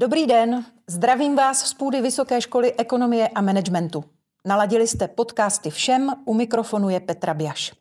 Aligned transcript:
Dobrý 0.00 0.26
den, 0.26 0.64
zdravím 0.86 1.36
vás 1.36 1.60
z 1.60 1.74
půdy 1.74 2.00
Vysoké 2.00 2.40
školy 2.40 2.74
ekonomie 2.74 3.28
a 3.28 3.40
managementu. 3.40 4.04
Naladili 4.46 4.86
jste 4.86 5.08
podcasty 5.08 5.70
Všem, 5.70 6.12
u 6.24 6.34
mikrofonu 6.34 6.88
je 6.88 7.00
Petra 7.00 7.34
Biaš. 7.34 7.72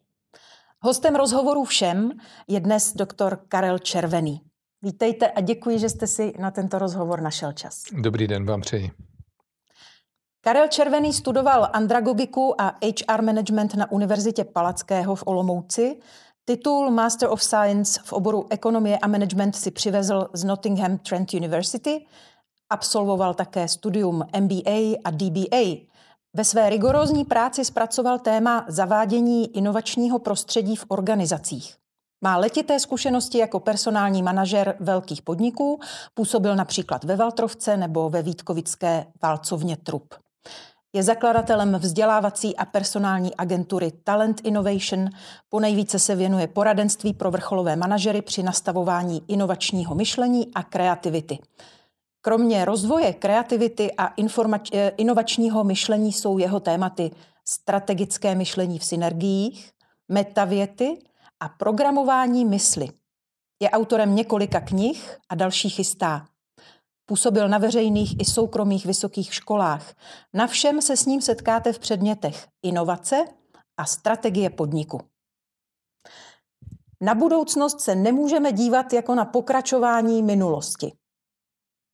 Hostem 0.81 1.15
rozhovoru 1.15 1.63
Všem 1.63 2.11
je 2.47 2.59
dnes 2.59 2.93
doktor 2.93 3.39
Karel 3.47 3.79
Červený. 3.79 4.41
Vítejte 4.81 5.31
a 5.31 5.41
děkuji, 5.41 5.79
že 5.79 5.89
jste 5.89 6.07
si 6.07 6.33
na 6.39 6.51
tento 6.51 6.79
rozhovor 6.79 7.21
našel 7.21 7.51
čas. 7.51 7.83
Dobrý 7.91 8.27
den, 8.27 8.45
vám 8.45 8.61
přeji. 8.61 8.91
Karel 10.41 10.67
Červený 10.67 11.13
studoval 11.13 11.69
andragogiku 11.73 12.61
a 12.61 12.75
HR 12.83 13.21
management 13.21 13.75
na 13.75 13.91
Univerzitě 13.91 14.43
Palackého 14.43 15.15
v 15.15 15.23
Olomouci. 15.25 15.99
Titul 16.49 16.91
Master 16.91 17.29
of 17.29 17.43
Science 17.43 17.99
v 18.03 18.13
oboru 18.13 18.47
ekonomie 18.49 18.97
a 18.97 19.07
management 19.07 19.55
si 19.55 19.71
přivezl 19.71 20.29
z 20.33 20.43
Nottingham 20.43 20.97
Trent 20.97 21.33
University. 21.33 22.05
Absolvoval 22.69 23.33
také 23.33 23.67
studium 23.67 24.23
MBA 24.39 24.97
a 25.03 25.11
DBA. 25.11 25.85
Ve 26.33 26.43
své 26.43 26.69
rigorózní 26.69 27.25
práci 27.25 27.65
zpracoval 27.65 28.19
téma 28.19 28.65
zavádění 28.67 29.57
inovačního 29.57 30.19
prostředí 30.19 30.75
v 30.75 30.85
organizacích. 30.87 31.75
Má 32.21 32.37
letité 32.37 32.79
zkušenosti 32.79 33.37
jako 33.37 33.59
personální 33.59 34.23
manažer 34.23 34.75
velkých 34.79 35.21
podniků, 35.21 35.79
působil 36.13 36.55
například 36.55 37.03
ve 37.03 37.15
Valtrovce 37.15 37.77
nebo 37.77 38.09
ve 38.09 38.21
Vítkovické 38.21 39.05
válcovně 39.21 39.77
Trup. 39.77 40.13
Je 40.97 41.03
zakladatelem 41.03 41.75
vzdělávací 41.75 42.55
a 42.55 42.65
personální 42.65 43.35
agentury 43.35 43.91
Talent 44.03 44.41
Innovation. 44.43 45.09
Ponejvíce 45.49 45.99
se 45.99 46.15
věnuje 46.15 46.47
poradenství 46.47 47.13
pro 47.13 47.31
vrcholové 47.31 47.75
manažery 47.75 48.21
při 48.21 48.43
nastavování 48.43 49.21
inovačního 49.27 49.95
myšlení 49.95 50.51
a 50.55 50.63
kreativity. 50.63 51.39
Kromě 52.21 52.65
rozvoje 52.65 53.13
kreativity 53.13 53.91
a 53.97 54.13
informač- 54.15 54.93
inovačního 54.97 55.63
myšlení 55.63 56.13
jsou 56.13 56.37
jeho 56.37 56.59
tématy 56.59 57.11
strategické 57.45 58.35
myšlení 58.35 58.79
v 58.79 58.85
synergiích, 58.85 59.71
metavěty 60.09 60.97
a 61.39 61.49
programování 61.49 62.45
mysli. 62.45 62.89
Je 63.61 63.69
autorem 63.69 64.15
několika 64.15 64.59
knih 64.59 65.17
a 65.29 65.35
další 65.35 65.69
chystá. 65.69 66.25
Působil 67.09 67.49
na 67.49 67.57
veřejných 67.57 68.19
i 68.19 68.25
soukromých 68.25 68.85
vysokých 68.85 69.33
školách. 69.33 69.93
Na 70.33 70.47
všem 70.47 70.81
se 70.81 70.97
s 70.97 71.05
ním 71.05 71.21
setkáte 71.21 71.73
v 71.73 71.79
předmětech 71.79 72.47
inovace 72.63 73.25
a 73.77 73.85
strategie 73.85 74.49
podniku. 74.49 75.01
Na 77.01 77.15
budoucnost 77.15 77.81
se 77.81 77.95
nemůžeme 77.95 78.51
dívat 78.51 78.93
jako 78.93 79.15
na 79.15 79.25
pokračování 79.25 80.23
minulosti. 80.23 80.91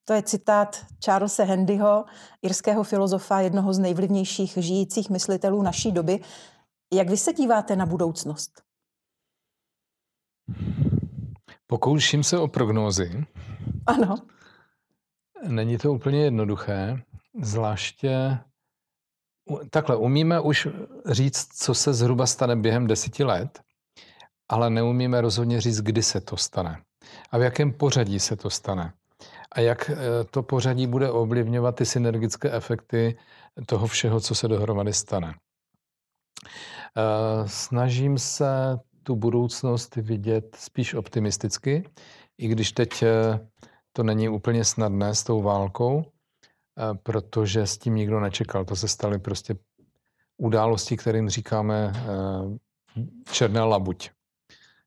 To 0.06 0.14
je 0.14 0.24
citát 0.24 0.86
Charlesa 1.06 1.44
Handyho, 1.44 2.06
irského 2.42 2.84
filozofa, 2.84 3.40
jednoho 3.40 3.74
z 3.74 3.80
nejvlivnějších 3.80 4.58
žijících 4.58 5.10
myslitelů 5.10 5.62
naší 5.62 5.92
doby. 5.92 6.20
Jak 6.94 7.10
vy 7.10 7.18
se 7.18 7.34
díváte 7.34 7.76
na 7.76 7.86
budoucnost? 7.86 8.62
Pokouším 11.68 12.24
se 12.24 12.38
o 12.38 12.48
prognózy. 12.48 13.26
Ano. 13.86 14.16
Není 15.48 15.78
to 15.78 15.94
úplně 15.94 16.24
jednoduché, 16.24 17.02
zvláště 17.42 18.38
takhle, 19.70 19.96
umíme 19.96 20.40
už 20.40 20.68
říct, 21.06 21.48
co 21.58 21.74
se 21.74 21.94
zhruba 21.94 22.28
stane 22.28 22.56
během 22.56 22.88
deseti 22.88 23.24
let, 23.24 23.62
ale 24.50 24.70
neumíme 24.70 25.22
rozhodně 25.22 25.62
říct, 25.62 25.82
kdy 25.82 26.04
se 26.04 26.22
to 26.22 26.38
stane 26.38 26.82
a 27.32 27.38
v 27.38 27.42
jakém 27.42 27.74
pořadí 27.74 28.20
se 28.20 28.36
to 28.36 28.50
stane 28.50 28.94
a 29.52 29.60
jak 29.60 29.90
eh, 29.90 29.96
to 30.32 30.44
pořadí 30.44 30.88
bude 30.88 31.12
ovlivňovat 31.12 31.76
ty 31.76 31.86
synergické 31.86 32.52
efekty 32.52 33.18
toho 33.66 33.88
všeho, 33.88 34.20
co 34.20 34.36
se 34.36 34.48
dohromady 34.48 34.94
stane. 34.94 35.34
Eh, 36.98 37.48
snažím 37.48 38.18
se 38.18 38.80
tu 39.04 39.16
budoucnost 39.16 39.96
vidět 39.96 40.56
spíš 40.60 40.94
optimisticky, 40.94 41.84
i 42.38 42.48
když 42.48 42.72
teď 42.72 43.04
eh, 43.04 43.40
to 43.94 44.04
není 44.04 44.30
úplně 44.30 44.66
snadné 44.66 45.16
s 45.16 45.24
tou 45.24 45.42
válkou, 45.42 46.06
eh, 46.06 46.98
protože 47.04 47.68
s 47.68 47.78
tím 47.78 47.96
nikdo 47.96 48.20
nečekal. 48.20 48.66
To 48.66 48.76
se 48.76 48.88
staly 48.88 49.20
prostě 49.20 49.56
události, 50.38 50.98
kterým 50.98 51.30
říkáme 51.30 51.94
eh, 51.96 53.02
černá 53.32 53.66
labuť. 53.66 54.10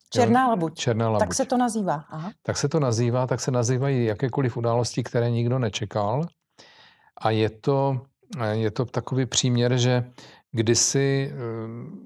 Černá 0.09 0.47
labuť. 0.47 0.73
Černá 0.75 1.09
labuť. 1.09 1.19
Tak 1.19 1.33
se 1.33 1.45
to 1.45 1.57
nazývá. 1.57 2.05
Aha. 2.09 2.31
Tak 2.43 2.57
se 2.57 2.69
to 2.69 2.79
nazývá, 2.79 3.27
tak 3.27 3.39
se 3.39 3.51
nazývají 3.51 4.05
jakékoliv 4.05 4.57
události, 4.57 5.03
které 5.03 5.31
nikdo 5.31 5.59
nečekal. 5.59 6.27
A 7.17 7.29
je 7.29 7.49
to, 7.49 8.01
eh, 8.39 8.55
je 8.55 8.71
to 8.71 8.85
takový 8.85 9.25
příměr, 9.25 9.77
že 9.77 10.11
kdysi, 10.51 11.33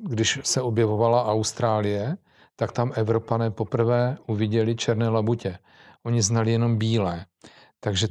když 0.03 0.39
se 0.43 0.61
objevovala 0.61 1.25
Austrálie, 1.25 2.17
tak 2.55 2.71
tam 2.71 2.91
Evropané 2.95 3.51
poprvé 3.51 4.17
uviděli 4.27 4.75
černé 4.75 5.09
labutě. 5.09 5.57
Oni 6.05 6.21
znali 6.21 6.51
jenom 6.51 6.77
bílé. 6.77 7.25
Takže 7.79 8.07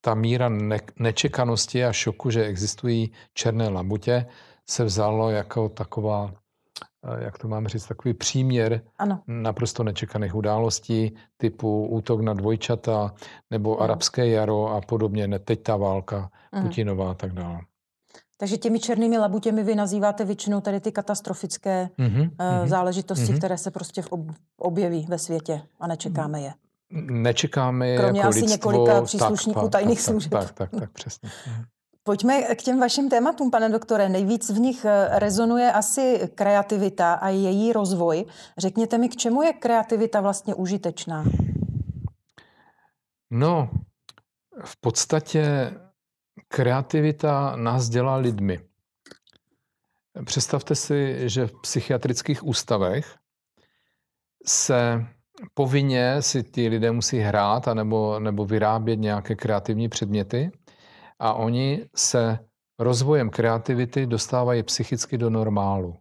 ta 0.00 0.14
míra 0.14 0.48
ne- 0.48 0.80
nečekanosti 0.98 1.84
a 1.84 1.92
šoku, 1.92 2.30
že 2.30 2.44
existují 2.44 3.12
černé 3.34 3.68
labutě, 3.68 4.26
se 4.68 4.84
vzalo 4.84 5.30
jako 5.30 5.68
taková, 5.68 6.32
eh, 7.04 7.24
jak 7.24 7.38
to 7.38 7.48
mám 7.48 7.66
říct, 7.66 7.86
takový 7.86 8.14
příměr 8.14 8.80
ano. 8.98 9.20
naprosto 9.26 9.84
nečekaných 9.84 10.34
událostí 10.34 11.16
typu 11.36 11.86
útok 11.86 12.20
na 12.20 12.34
dvojčata 12.34 13.14
nebo 13.50 13.76
ano. 13.76 13.82
arabské 13.82 14.28
jaro 14.28 14.68
a 14.68 14.80
podobně, 14.80 15.28
ne 15.28 15.38
teď 15.38 15.62
ta 15.62 15.76
válka 15.76 16.30
ano. 16.52 16.68
Putinová 16.68 17.10
a 17.10 17.14
tak 17.14 17.32
dále. 17.32 17.60
Takže 18.36 18.56
těmi 18.56 18.80
černými 18.80 19.18
labutěmi 19.18 19.62
vy 19.62 19.74
nazýváte 19.74 20.24
většinou 20.24 20.60
tady 20.60 20.80
ty 20.80 20.92
katastrofické 20.92 21.88
mm-hmm, 21.98 22.22
uh, 22.22 22.68
záležitosti, 22.68 23.24
mm-hmm. 23.24 23.38
které 23.38 23.58
se 23.58 23.70
prostě 23.70 24.02
objeví 24.58 25.06
ve 25.08 25.18
světě 25.18 25.62
a 25.80 25.86
nečekáme 25.86 26.40
je 26.40 26.52
nečekáme 26.94 27.96
Kromě 27.96 28.20
jako 28.20 28.28
asi 28.28 28.40
lidstvo, 28.40 28.72
několika 28.72 29.02
příslušníků 29.02 29.60
tak, 29.60 29.70
tajných 29.70 29.98
tak, 29.98 30.04
služeb. 30.04 30.32
Tak, 30.32 30.52
tak, 30.52 30.70
tak, 30.70 30.90
přesně. 30.90 31.30
Pojďme 32.02 32.42
k 32.42 32.62
těm 32.62 32.80
vašim 32.80 33.08
tématům, 33.08 33.50
pane 33.50 33.68
doktore. 33.68 34.08
Nejvíc 34.08 34.50
v 34.50 34.58
nich 34.58 34.84
eh, 34.84 35.18
rezonuje 35.18 35.72
asi 35.72 36.30
kreativita 36.34 37.14
a 37.14 37.28
její 37.28 37.72
rozvoj. 37.72 38.24
Řekněte 38.58 38.98
mi, 38.98 39.08
k 39.08 39.16
čemu 39.16 39.42
je 39.42 39.52
kreativita 39.52 40.20
vlastně 40.20 40.54
užitečná? 40.54 41.24
No, 43.30 43.70
v 44.64 44.80
podstatě 44.80 45.72
kreativita 46.48 47.56
nás 47.56 47.88
dělá 47.88 48.16
lidmi. 48.16 48.60
Představte 50.24 50.74
si, 50.74 51.28
že 51.28 51.46
v 51.46 51.60
psychiatrických 51.62 52.46
ústavech 52.46 53.16
se 54.46 55.06
povinně 55.54 56.22
si 56.22 56.42
ty 56.42 56.68
lidé 56.68 56.92
musí 56.92 57.18
hrát 57.18 57.68
anebo, 57.68 58.20
nebo 58.20 58.44
vyrábět 58.44 58.96
nějaké 58.96 59.34
kreativní 59.34 59.88
předměty 59.88 60.50
a 61.18 61.34
oni 61.34 61.86
se 61.96 62.38
rozvojem 62.78 63.30
kreativity 63.30 64.06
dostávají 64.06 64.62
psychicky 64.62 65.18
do 65.18 65.30
normálu. 65.30 65.96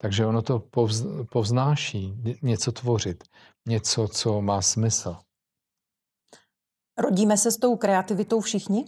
Takže 0.00 0.26
ono 0.26 0.42
to 0.42 0.58
povz, 0.58 1.04
povznáší 1.32 2.14
něco 2.42 2.72
tvořit, 2.72 3.24
něco, 3.68 4.08
co 4.08 4.42
má 4.42 4.62
smysl. 4.62 5.16
Rodíme 6.98 7.36
se 7.36 7.50
s 7.50 7.56
tou 7.56 7.76
kreativitou 7.76 8.40
všichni? 8.40 8.84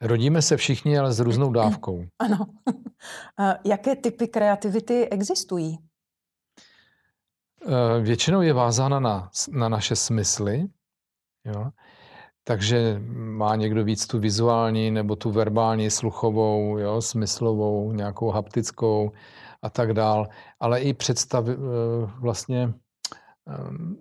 Rodíme 0.00 0.42
se 0.42 0.56
všichni, 0.56 0.98
ale 0.98 1.12
s 1.12 1.20
různou 1.20 1.52
dávkou. 1.52 2.04
Ano. 2.18 2.46
Jaké 3.64 3.96
typy 3.96 4.28
kreativity 4.28 5.08
existují? 5.08 5.78
Eh, 7.66 8.00
většinou 8.00 8.42
je 8.42 8.52
vázána 8.52 9.00
na, 9.00 9.30
na 9.50 9.68
naše 9.68 9.96
smysly, 9.96 10.66
jo? 11.44 11.70
takže 12.44 13.02
má 13.14 13.56
někdo 13.56 13.84
víc 13.84 14.06
tu 14.06 14.18
vizuální 14.18 14.90
nebo 14.90 15.16
tu 15.16 15.30
verbální, 15.30 15.90
sluchovou, 15.90 16.78
jo? 16.78 17.02
smyslovou, 17.02 17.92
nějakou 17.92 18.30
haptickou 18.30 19.12
a 19.62 19.70
tak 19.70 19.92
dál, 19.92 20.28
ale 20.60 20.80
i 20.80 20.94
představ 20.94 21.48
eh, 21.48 21.54
vlastně 22.20 22.74
ehm, 23.46 23.96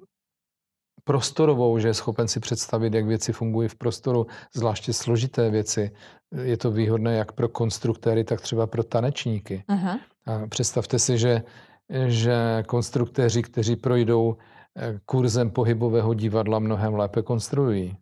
prostorovou, 1.04 1.80
že 1.80 1.88
je 1.88 1.94
schopen 1.94 2.28
si 2.28 2.40
představit, 2.40 2.94
jak 2.94 3.06
věci 3.06 3.34
fungují 3.34 3.70
v 3.70 3.76
prostoru, 3.76 4.28
zvláště 4.56 4.94
složité 4.94 5.50
věci. 5.50 5.92
Je 6.44 6.58
to 6.58 6.72
výhodné 6.72 7.16
jak 7.16 7.32
pro 7.32 7.50
konstruktéry, 7.50 8.24
tak 8.24 8.42
třeba 8.42 8.68
pro 8.68 8.84
tanečníky. 8.84 9.64
Uh-huh. 9.70 10.00
A 10.26 10.48
představte 10.48 11.00
si, 11.00 11.18
že 11.18 11.44
že 12.08 12.64
konstruktéři, 12.68 13.42
kteří 13.42 13.76
projdou 13.76 14.38
eh, 14.78 15.00
kurzem 15.06 15.50
pohybového 15.50 16.14
divadla, 16.14 16.60
mnohem 16.60 16.94
lépe 16.94 17.22
konstruují. 17.22 17.98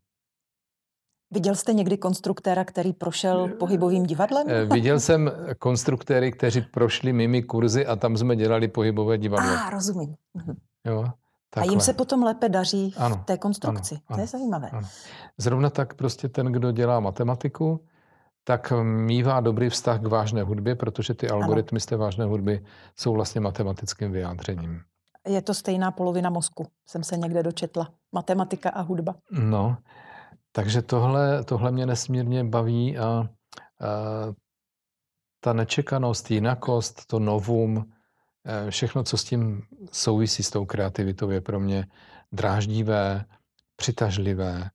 Viděl 1.34 1.56
jste 1.56 1.74
někdy 1.74 1.98
konstruktéra, 1.98 2.66
který 2.66 2.94
prošel 2.94 3.46
eh, 3.46 3.56
pohybovým 3.56 4.04
divadlem? 4.04 4.48
Eh, 4.50 4.66
viděl 4.66 5.00
jsem 5.00 5.32
konstruktéry, 5.60 6.32
kteří 6.32 6.62
prošli 6.62 7.14
mými 7.14 7.44
kurzy 7.44 7.86
a 7.86 7.96
tam 7.96 8.18
jsme 8.18 8.36
dělali 8.36 8.68
pohybové 8.68 9.18
divadlo. 9.18 9.50
A, 9.50 9.68
ah, 9.68 9.70
rozumím. 9.70 10.16
Mhm. 10.34 10.56
Jo. 10.86 11.06
Takhle. 11.54 11.70
A 11.70 11.72
jim 11.72 11.80
se 11.80 11.94
potom 11.94 12.24
lépe 12.24 12.50
daří 12.50 12.94
ano, 12.98 13.16
v 13.16 13.26
té 13.26 13.38
konstrukci. 13.38 13.96
Ano, 13.96 14.04
ano, 14.08 14.18
to 14.18 14.22
je 14.22 14.28
zajímavé. 14.28 14.70
Ano. 14.70 14.88
Zrovna 15.38 15.70
tak 15.70 15.94
prostě 15.94 16.30
ten, 16.30 16.46
kdo 16.46 16.72
dělá 16.72 17.00
matematiku, 17.00 17.86
tak 18.44 18.74
mývá 18.84 19.40
dobrý 19.40 19.70
vztah 19.70 20.02
k 20.02 20.08
vážné 20.08 20.44
hudbě, 20.44 20.76
protože 20.76 21.14
ty 21.14 21.30
algoritmy 21.30 21.80
z 21.80 21.86
té 21.86 21.96
vážné 21.96 22.26
hudby 22.26 22.66
jsou 23.00 23.14
vlastně 23.14 23.42
matematickým 23.42 24.12
vyjádřením. 24.12 24.82
Je 25.28 25.42
to 25.42 25.54
stejná 25.54 25.92
polovina 25.92 26.30
mozku, 26.30 26.68
jsem 26.88 27.04
se 27.04 27.18
někde 27.18 27.44
dočetla. 27.44 27.94
Matematika 28.12 28.70
a 28.70 28.82
hudba. 28.82 29.16
No, 29.32 29.78
takže 30.52 30.82
tohle, 30.82 31.44
tohle 31.44 31.72
mě 31.72 31.86
nesmírně 31.86 32.44
baví 32.44 32.98
a, 32.98 33.06
a 33.06 33.28
ta 35.40 35.54
nečekanost, 35.54 36.32
jinakost, 36.32 37.06
to 37.06 37.20
novum, 37.20 37.92
e, 38.46 38.72
všechno, 38.72 39.04
co 39.04 39.18
s 39.18 39.24
tím 39.24 39.64
souvisí 39.92 40.44
s 40.44 40.50
tou 40.50 40.66
kreativitou, 40.66 41.30
je 41.30 41.42
pro 41.42 41.60
mě 41.60 41.88
dráždivé, 42.32 43.26
přitažlivé. 43.76 44.70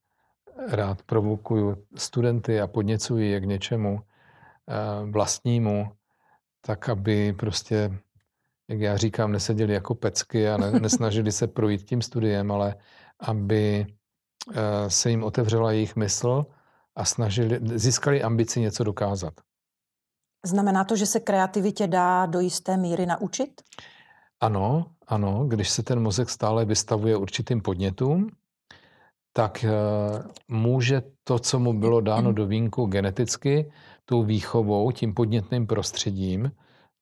Rád 0.68 1.02
provokuju 1.02 1.76
studenty 1.96 2.60
a 2.60 2.66
podněcuji 2.66 3.30
je 3.30 3.40
k 3.40 3.44
něčemu 3.44 4.00
e, 4.00 5.10
vlastnímu, 5.10 5.92
tak 6.60 6.88
aby 6.88 7.32
prostě, 7.32 7.98
jak 8.68 8.80
já 8.80 8.96
říkám, 8.96 9.32
neseděli 9.32 9.72
jako 9.72 9.94
pecky 9.94 10.48
a 10.48 10.56
ne, 10.56 10.70
nesnažili 10.70 11.32
se 11.32 11.46
projít 11.46 11.82
tím 11.82 12.02
studiem, 12.02 12.52
ale 12.52 12.74
aby 13.20 13.86
e, 14.54 14.90
se 14.90 15.10
jim 15.10 15.24
otevřela 15.24 15.72
jejich 15.72 15.96
mysl 15.96 16.46
a 16.96 17.04
snažili, 17.04 17.60
získali 17.62 18.22
ambici 18.22 18.60
něco 18.60 18.84
dokázat. 18.84 19.34
Znamená 20.46 20.84
to, 20.84 20.96
že 20.96 21.06
se 21.06 21.20
kreativitě 21.20 21.86
dá 21.86 22.26
do 22.26 22.40
jisté 22.40 22.76
míry 22.76 23.06
naučit? 23.06 23.62
Ano, 24.40 24.86
ano. 25.06 25.44
Když 25.48 25.70
se 25.70 25.82
ten 25.82 26.00
mozek 26.00 26.30
stále 26.30 26.64
vystavuje 26.64 27.16
určitým 27.16 27.60
podnětům, 27.60 28.30
tak 29.36 29.64
uh, 29.64 30.22
může 30.48 31.02
to, 31.24 31.38
co 31.38 31.58
mu 31.58 31.72
bylo 31.72 32.00
dáno 32.00 32.32
do 32.32 32.46
vínku 32.46 32.86
geneticky, 32.86 33.72
tou 34.04 34.22
výchovou, 34.22 34.90
tím 34.90 35.14
podnětným 35.14 35.66
prostředím, 35.66 36.52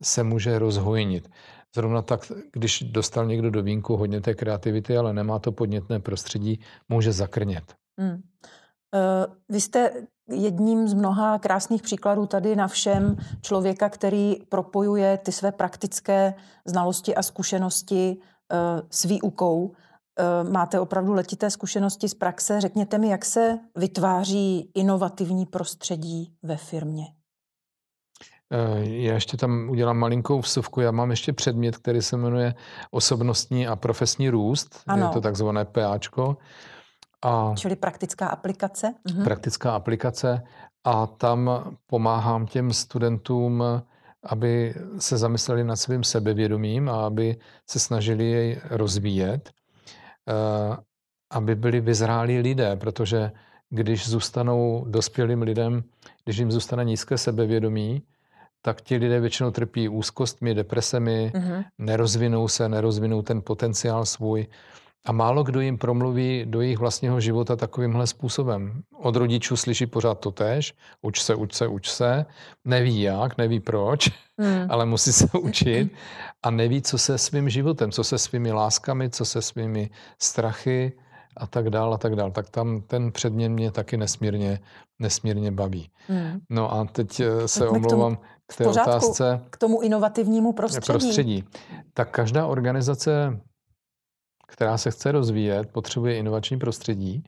se 0.02 0.22
může 0.22 0.58
rozhojnit. 0.58 1.31
Zrovna 1.75 2.02
tak, 2.02 2.32
když 2.52 2.82
dostal 2.82 3.26
někdo 3.26 3.50
do 3.50 3.62
vínku 3.62 3.96
hodně 3.96 4.20
té 4.20 4.34
kreativity, 4.34 4.96
ale 4.96 5.12
nemá 5.12 5.38
to 5.38 5.52
podnětné 5.52 6.00
prostředí, 6.00 6.60
může 6.88 7.12
zakrnět. 7.12 7.75
Hmm. 7.98 8.22
Eh, 8.94 9.26
vy 9.48 9.60
jste 9.60 9.90
jedním 10.28 10.88
z 10.88 10.94
mnoha 10.94 11.38
krásných 11.38 11.82
příkladů 11.82 12.26
tady 12.26 12.56
na 12.56 12.69
všem 12.69 13.16
člověka, 13.42 13.88
který 13.88 14.36
propojuje 14.48 15.19
ty 15.19 15.32
své 15.32 15.52
praktické 15.52 16.34
znalosti 16.66 17.14
a 17.14 17.22
zkušenosti 17.22 18.16
eh, 18.52 18.56
s 18.90 19.04
výukou. 19.04 19.75
Eh, 20.19 20.50
máte 20.50 20.81
opravdu 20.81 21.12
letité 21.12 21.50
zkušenosti 21.50 22.08
z 22.08 22.14
praxe. 22.14 22.61
Řekněte 22.61 22.99
mi, 22.99 23.08
jak 23.08 23.25
se 23.25 23.58
vytváří 23.76 24.70
inovativní 24.75 25.46
prostředí 25.46 26.34
ve 26.43 26.56
firmě? 26.56 27.05
Já 28.82 29.14
ještě 29.14 29.37
tam 29.37 29.69
udělám 29.70 29.99
malinkou 29.99 30.40
vsuvku. 30.40 30.81
Já 30.81 30.90
mám 30.90 31.11
ještě 31.11 31.32
předmět, 31.32 31.76
který 31.76 32.02
se 32.02 32.16
jmenuje 32.16 32.55
osobnostní 32.90 33.66
a 33.66 33.76
profesní 33.76 34.31
růst. 34.31 34.81
Ano. 34.87 35.06
Je 35.06 35.12
to 35.12 35.20
takzvané 35.20 35.64
PAčko. 35.64 36.37
A 37.22 37.55
Čili 37.56 37.76
praktická 37.76 38.26
aplikace? 38.26 38.94
Mhm. 39.10 39.25
Praktická 39.25 39.75
aplikace 39.75 40.43
a 40.84 41.06
tam 41.06 41.50
pomáhám 41.87 42.46
těm 42.46 42.72
studentům, 42.72 43.64
aby 44.22 44.75
se 44.99 45.17
zamysleli 45.17 45.64
nad 45.64 45.76
svým 45.76 46.05
sebevědomím 46.05 46.88
a 46.88 47.06
aby 47.06 47.37
se 47.70 47.78
snažili 47.78 48.31
jej 48.31 48.60
rozvíjet, 48.70 49.50
eh, 49.50 49.63
aby 51.30 51.54
byli 51.54 51.80
vyzrálí 51.80 52.38
lidé, 52.38 52.76
protože 52.76 53.32
když 53.70 54.08
zůstanou 54.08 54.84
dospělým 54.88 55.42
lidem, 55.42 55.84
když 56.24 56.36
jim 56.36 56.52
zůstane 56.52 56.84
nízké 56.84 57.18
sebevědomí, 57.18 58.02
tak 58.62 58.80
ti 58.80 58.96
lidé 58.96 59.20
většinou 59.20 59.50
trpí 59.50 59.88
úzkostmi, 59.88 60.54
depresemi, 60.54 61.32
mm-hmm. 61.34 61.64
nerozvinou 61.78 62.48
se, 62.48 62.68
nerozvinou 62.68 63.22
ten 63.22 63.42
potenciál 63.42 64.06
svůj. 64.06 64.46
A 65.04 65.12
málo 65.12 65.44
kdo 65.44 65.60
jim 65.60 65.78
promluví 65.78 66.44
do 66.46 66.60
jejich 66.60 66.78
vlastního 66.78 67.20
života 67.20 67.56
takovýmhle 67.56 68.06
způsobem. 68.06 68.82
Od 68.96 69.16
rodičů 69.16 69.56
slyší 69.56 69.86
pořád 69.86 70.20
to 70.20 70.30
tež, 70.30 70.74
uč 71.02 71.22
se, 71.22 71.34
uč 71.34 71.54
se, 71.54 71.66
uč 71.66 71.90
se, 71.90 72.26
neví 72.64 73.02
jak, 73.02 73.38
neví 73.38 73.60
proč, 73.60 74.10
hmm. 74.38 74.66
ale 74.70 74.86
musí 74.86 75.12
se 75.12 75.28
učit 75.38 75.92
a 76.42 76.50
neví, 76.50 76.82
co 76.82 76.98
se 76.98 77.18
svým 77.18 77.48
životem, 77.48 77.92
co 77.92 78.04
se 78.04 78.18
svými 78.18 78.52
láskami, 78.52 79.10
co 79.10 79.24
se 79.24 79.42
svými 79.42 79.90
strachy 80.18 80.92
a 81.36 81.46
tak 81.46 81.70
dál 81.70 81.94
a 81.94 81.98
tak 81.98 82.16
dál. 82.16 82.30
Tak 82.30 82.50
tam 82.50 82.80
ten 82.80 83.12
předmět 83.12 83.48
mě 83.48 83.70
taky 83.70 83.96
nesmírně, 83.96 84.60
nesmírně 84.98 85.50
baví. 85.50 85.90
Hmm. 86.08 86.40
No 86.50 86.72
a 86.72 86.84
teď 86.84 87.20
eh, 87.20 87.48
se 87.48 87.68
omlouvám 87.68 88.18
k 88.46 88.56
té 88.56 88.64
pořádku, 88.64 88.90
otázce. 88.90 89.40
K 89.50 89.56
tomu 89.56 89.80
inovativnímu 89.80 90.52
prostředí. 90.52 90.86
prostředí. 90.86 91.44
Tak 91.94 92.10
každá 92.10 92.46
organizace 92.46 93.40
která 94.46 94.79
se 94.79 94.91
chce 94.91 95.12
rozvíjet, 95.12 95.73
potřebuje 95.73 96.17
inovační 96.17 96.58
prostředí. 96.58 97.25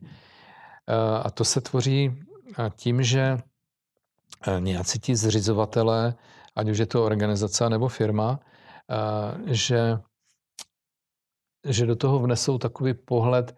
Eh, 0.87 1.19
a 1.23 1.29
to 1.29 1.45
se 1.45 1.61
tvoří 1.61 2.11
eh, 2.59 2.71
tím, 2.75 3.03
že 3.03 3.37
eh, 4.47 4.61
nějací 4.61 4.99
ti 4.99 5.15
zřizovatelé, 5.15 6.15
ať 6.55 6.69
už 6.69 6.77
je 6.77 6.85
to 6.85 7.05
organizace 7.05 7.69
nebo 7.69 7.87
firma, 7.87 8.39
že, 9.45 9.99
že 11.65 11.85
do 11.85 11.95
toho 11.95 12.19
vnesou 12.19 12.57
takový 12.57 12.93
pohled, 12.93 13.55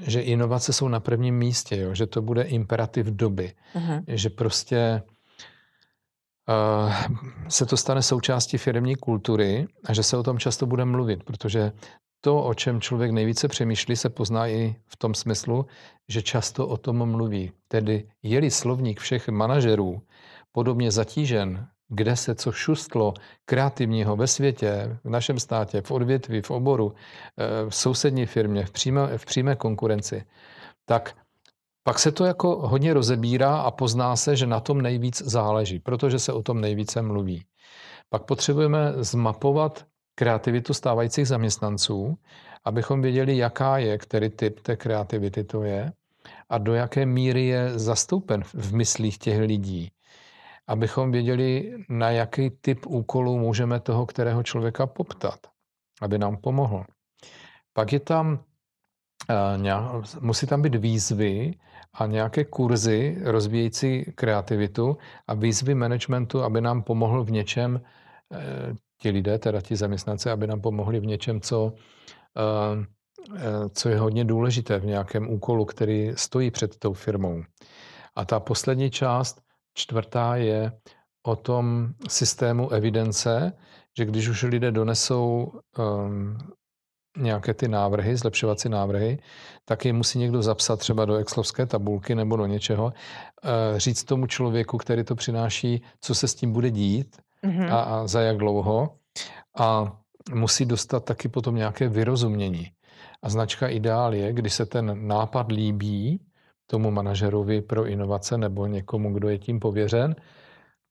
že 0.00 0.20
inovace 0.20 0.72
jsou 0.72 0.88
na 0.88 1.00
prvním 1.00 1.38
místě, 1.38 1.76
jo? 1.76 1.94
že 1.94 2.06
to 2.06 2.22
bude 2.22 2.42
imperativ 2.42 3.06
doby, 3.06 3.54
uh-huh. 3.74 4.04
že 4.08 4.30
prostě 4.30 5.02
se 7.48 7.66
to 7.66 7.76
stane 7.76 8.02
součástí 8.02 8.58
firmní 8.58 8.96
kultury 8.96 9.66
a 9.84 9.92
že 9.92 10.02
se 10.02 10.16
o 10.16 10.22
tom 10.22 10.38
často 10.38 10.66
bude 10.66 10.84
mluvit, 10.84 11.24
protože 11.24 11.72
to, 12.20 12.42
o 12.42 12.54
čem 12.54 12.80
člověk 12.80 13.10
nejvíce 13.10 13.48
přemýšlí, 13.48 13.96
se 13.96 14.08
pozná 14.08 14.48
i 14.48 14.76
v 14.86 14.96
tom 14.96 15.14
smyslu, 15.14 15.66
že 16.08 16.22
často 16.22 16.68
o 16.68 16.76
tom 16.76 17.10
mluví. 17.10 17.52
Tedy 17.68 18.08
je-li 18.22 18.50
slovník 18.50 19.00
všech 19.00 19.28
manažerů 19.28 20.02
podobně 20.52 20.90
zatížen, 20.90 21.68
kde 21.88 22.16
se 22.16 22.34
co 22.34 22.52
šustlo 22.52 23.14
kreativního 23.44 24.16
ve 24.16 24.26
světě, 24.26 24.98
v 25.04 25.10
našem 25.10 25.38
státě, 25.38 25.82
v 25.82 25.90
odvětví, 25.90 26.42
v 26.42 26.50
oboru, 26.50 26.94
eh, 26.94 27.70
v 27.70 27.74
sousední 27.74 28.26
firmě, 28.26 28.64
v 28.64 28.70
přímé, 28.70 29.18
v 29.18 29.24
přímé 29.24 29.56
konkurenci, 29.56 30.24
tak 30.84 31.16
pak 31.86 31.98
se 31.98 32.12
to 32.12 32.24
jako 32.24 32.68
hodně 32.68 32.94
rozebírá 32.94 33.56
a 33.56 33.70
pozná 33.70 34.16
se, 34.16 34.36
že 34.36 34.46
na 34.46 34.60
tom 34.60 34.82
nejvíc 34.82 35.22
záleží, 35.22 35.78
protože 35.78 36.18
se 36.18 36.32
o 36.32 36.42
tom 36.42 36.60
nejvíce 36.60 37.02
mluví. 37.02 37.44
Pak 38.10 38.24
potřebujeme 38.24 38.92
zmapovat 38.96 39.86
kreativitu 40.14 40.74
stávajících 40.74 41.28
zaměstnanců, 41.28 42.18
abychom 42.64 43.02
věděli, 43.02 43.36
jaká 43.36 43.78
je, 43.78 43.98
který 43.98 44.28
typ 44.30 44.60
té 44.60 44.76
kreativity 44.76 45.44
to 45.44 45.62
je 45.62 45.92
a 46.48 46.58
do 46.58 46.74
jaké 46.74 47.06
míry 47.06 47.46
je 47.46 47.78
zastoupen 47.78 48.42
v 48.42 48.74
myslích 48.74 49.18
těch 49.18 49.38
lidí. 49.38 49.90
Abychom 50.66 51.12
věděli, 51.12 51.74
na 51.88 52.10
jaký 52.10 52.50
typ 52.50 52.86
úkolů 52.86 53.38
můžeme 53.38 53.80
toho 53.80 54.06
kterého 54.06 54.42
člověka 54.42 54.86
poptat, 54.86 55.38
aby 56.02 56.18
nám 56.18 56.36
pomohl. 56.36 56.84
Pak 57.72 57.92
je 57.92 58.00
tam, 58.00 58.38
uh, 59.30 60.04
musí 60.20 60.46
tam 60.46 60.62
být 60.62 60.74
výzvy, 60.74 61.54
a 61.98 62.06
nějaké 62.06 62.44
kurzy 62.44 63.16
rozvíjející 63.22 64.04
kreativitu 64.14 64.96
a 65.26 65.34
výzvy 65.34 65.74
managementu, 65.74 66.42
aby 66.42 66.60
nám 66.60 66.82
pomohl 66.82 67.24
v 67.24 67.30
něčem, 67.30 67.80
eh, 68.32 68.74
ti 69.00 69.10
lidé, 69.10 69.38
teda 69.38 69.60
ti 69.60 69.76
zaměstnanci, 69.76 70.30
aby 70.30 70.46
nám 70.46 70.60
pomohli 70.60 71.00
v 71.00 71.06
něčem, 71.06 71.40
co, 71.40 71.72
eh, 72.36 72.84
eh, 73.36 73.68
co 73.68 73.88
je 73.88 73.98
hodně 73.98 74.24
důležité 74.24 74.78
v 74.78 74.86
nějakém 74.86 75.30
úkolu, 75.30 75.64
který 75.64 76.12
stojí 76.14 76.50
před 76.50 76.78
tou 76.78 76.92
firmou. 76.92 77.42
A 78.16 78.24
ta 78.24 78.40
poslední 78.40 78.90
část, 78.90 79.40
čtvrtá, 79.74 80.36
je 80.36 80.72
o 81.26 81.36
tom 81.36 81.88
systému 82.08 82.70
evidence, 82.70 83.52
že 83.98 84.04
když 84.04 84.28
už 84.28 84.42
lidé 84.42 84.70
donesou 84.70 85.52
um, 85.78 86.38
nějaké 87.16 87.54
ty 87.54 87.68
návrhy, 87.68 88.16
zlepšovací 88.16 88.68
návrhy, 88.68 89.18
tak 89.64 89.84
je 89.84 89.92
musí 89.92 90.18
někdo 90.18 90.42
zapsat 90.42 90.78
třeba 90.78 91.04
do 91.04 91.16
excelovské 91.16 91.66
tabulky 91.66 92.14
nebo 92.14 92.36
do 92.36 92.46
něčeho, 92.46 92.92
eh, 93.44 93.80
říct 93.80 94.04
tomu 94.04 94.26
člověku, 94.26 94.78
který 94.78 95.04
to 95.04 95.14
přináší, 95.14 95.82
co 96.00 96.14
se 96.14 96.28
s 96.28 96.34
tím 96.34 96.52
bude 96.52 96.70
dít 96.70 97.16
mm-hmm. 97.44 97.72
a, 97.74 97.80
a 97.80 98.06
za 98.06 98.20
jak 98.20 98.36
dlouho. 98.36 98.94
A 99.58 99.96
musí 100.32 100.66
dostat 100.66 101.04
taky 101.04 101.28
potom 101.28 101.54
nějaké 101.54 101.88
vyrozumění. 101.88 102.70
A 103.22 103.28
značka 103.28 103.68
Ideál 103.68 104.14
je, 104.14 104.32
když 104.32 104.52
se 104.52 104.66
ten 104.66 105.08
nápad 105.08 105.52
líbí 105.52 106.20
tomu 106.66 106.90
manažerovi 106.90 107.62
pro 107.62 107.86
inovace 107.86 108.38
nebo 108.38 108.66
někomu, 108.66 109.12
kdo 109.12 109.28
je 109.28 109.38
tím 109.38 109.60
pověřen, 109.60 110.16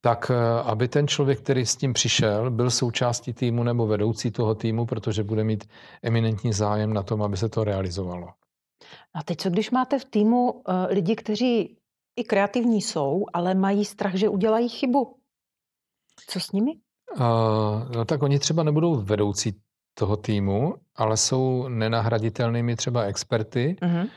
tak 0.05 0.31
eh, 0.31 0.61
aby 0.63 0.87
ten 0.87 1.07
člověk, 1.07 1.39
který 1.39 1.65
s 1.65 1.75
tím 1.75 1.93
přišel, 1.93 2.51
byl 2.51 2.71
součástí 2.71 3.33
týmu 3.33 3.63
nebo 3.63 3.87
vedoucí 3.87 4.31
toho 4.31 4.55
týmu, 4.55 4.85
protože 4.85 5.23
bude 5.23 5.43
mít 5.43 5.69
eminentní 6.03 6.53
zájem 6.53 6.93
na 6.93 7.03
tom, 7.03 7.21
aby 7.21 7.37
se 7.37 7.49
to 7.49 7.63
realizovalo. 7.63 8.27
A 9.13 9.23
teď 9.23 9.37
co, 9.37 9.49
když 9.49 9.71
máte 9.71 9.99
v 9.99 10.05
týmu 10.05 10.51
uh, 10.51 10.61
lidi, 10.89 11.15
kteří 11.15 11.77
i 12.15 12.23
kreativní 12.23 12.81
jsou, 12.81 13.25
ale 13.33 13.55
mají 13.55 13.85
strach, 13.85 14.15
že 14.15 14.29
udělají 14.29 14.69
chybu? 14.69 15.17
Co 16.27 16.39
s 16.39 16.51
nimi? 16.51 16.71
Uh, 17.17 17.25
no 17.95 18.05
tak 18.05 18.23
oni 18.23 18.39
třeba 18.39 18.63
nebudou 18.63 18.95
vedoucí 18.95 19.61
toho 19.93 20.17
týmu, 20.17 20.73
ale 20.95 21.17
jsou 21.17 21.67
nenahraditelnými 21.67 22.75
třeba 22.75 23.03
experty, 23.03 23.75
uh-huh. 23.81 24.09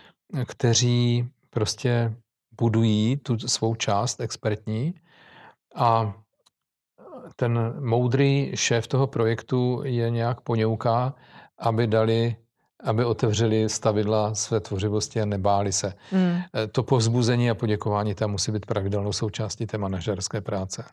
kteří 0.47 1.29
prostě 1.51 2.15
budují 2.61 3.17
tu 3.17 3.39
svou 3.39 3.75
část 3.75 4.21
expertní 4.21 4.95
a 5.79 6.15
ten 7.37 7.75
moudrý 7.81 8.53
šéf 8.55 8.87
toho 8.87 9.07
projektu 9.07 9.81
je 9.85 10.11
nějak 10.11 10.41
poňouká, 10.41 11.15
aby 11.59 11.87
dali 11.87 12.37
aby 12.85 13.05
otevřeli 13.05 13.69
stavidla 13.69 14.35
své 14.35 14.61
tvořivosti 14.61 15.21
a 15.21 15.25
nebáli 15.25 15.73
se. 15.73 15.95
Mm. 16.13 16.39
To 16.73 16.83
povzbuzení 16.83 17.51
a 17.51 17.55
poděkování 17.55 18.15
tam 18.15 18.31
musí 18.31 18.53
být 18.53 18.67
pravidelnou 18.67 19.13
součástí 19.13 19.67
té 19.67 19.79
manažerské 19.79 20.41
práce. 20.41 20.85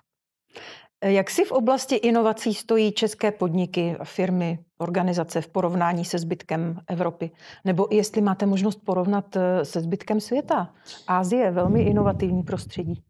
Jak 1.03 1.29
si 1.29 1.45
v 1.45 1.51
oblasti 1.51 1.95
inovací 1.95 2.53
stojí 2.53 2.91
české 2.91 3.31
podniky, 3.31 3.95
firmy, 4.03 4.59
organizace 4.77 5.41
v 5.41 5.47
porovnání 5.47 6.05
se 6.05 6.19
zbytkem 6.19 6.79
Evropy? 6.87 7.31
Nebo 7.65 7.87
jestli 7.91 8.21
máte 8.21 8.45
možnost 8.45 8.79
porovnat 8.85 9.37
se 9.63 9.81
zbytkem 9.81 10.19
světa? 10.19 10.73
Ázie 11.07 11.41
je 11.41 11.51
velmi 11.51 11.81
inovativní 11.81 12.43
prostředí. 12.43 13.03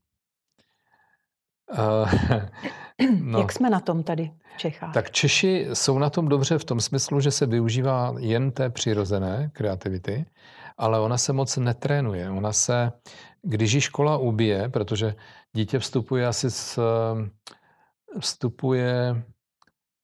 Uh, 1.71 2.11
no. 3.19 3.39
Jak 3.39 3.51
jsme 3.51 3.69
na 3.69 3.79
tom 3.79 4.03
tady 4.03 4.31
v 4.55 4.57
Čechách? 4.57 4.93
Tak 4.93 5.11
Češi 5.11 5.67
jsou 5.73 5.99
na 5.99 6.09
tom 6.09 6.27
dobře 6.27 6.57
v 6.57 6.65
tom 6.65 6.79
smyslu, 6.79 7.19
že 7.19 7.31
se 7.31 7.45
využívá 7.45 8.13
jen 8.19 8.51
té 8.51 8.69
přirozené 8.69 9.49
kreativity, 9.53 10.25
ale 10.77 10.99
ona 10.99 11.17
se 11.17 11.33
moc 11.33 11.57
netrénuje. 11.57 12.29
Ona 12.29 12.53
se, 12.53 12.91
když 13.41 13.71
ji 13.71 13.81
škola 13.81 14.17
ubije, 14.17 14.69
protože 14.69 15.15
dítě 15.53 15.79
vstupuje 15.79 16.27
asi 16.27 16.51
s 16.51 16.79
vstupuje 18.19 19.23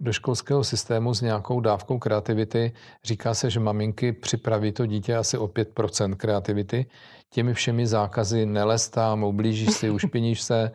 do 0.01 0.13
školského 0.13 0.63
systému 0.63 1.13
s 1.13 1.21
nějakou 1.21 1.59
dávkou 1.59 1.99
kreativity. 1.99 2.71
Říká 3.03 3.33
se, 3.33 3.49
že 3.49 3.59
maminky 3.59 4.11
připraví 4.11 4.71
to 4.71 4.85
dítě 4.85 5.15
asi 5.15 5.37
o 5.37 5.47
5% 5.47 6.15
kreativity. 6.15 6.85
Těmi 7.29 7.53
všemi 7.53 7.87
zákazy 7.87 8.45
nelez 8.45 8.89
tam, 8.89 9.23
ublížíš 9.23 9.73
si, 9.73 9.89
ušpiníš 9.89 10.41
se, 10.41 10.71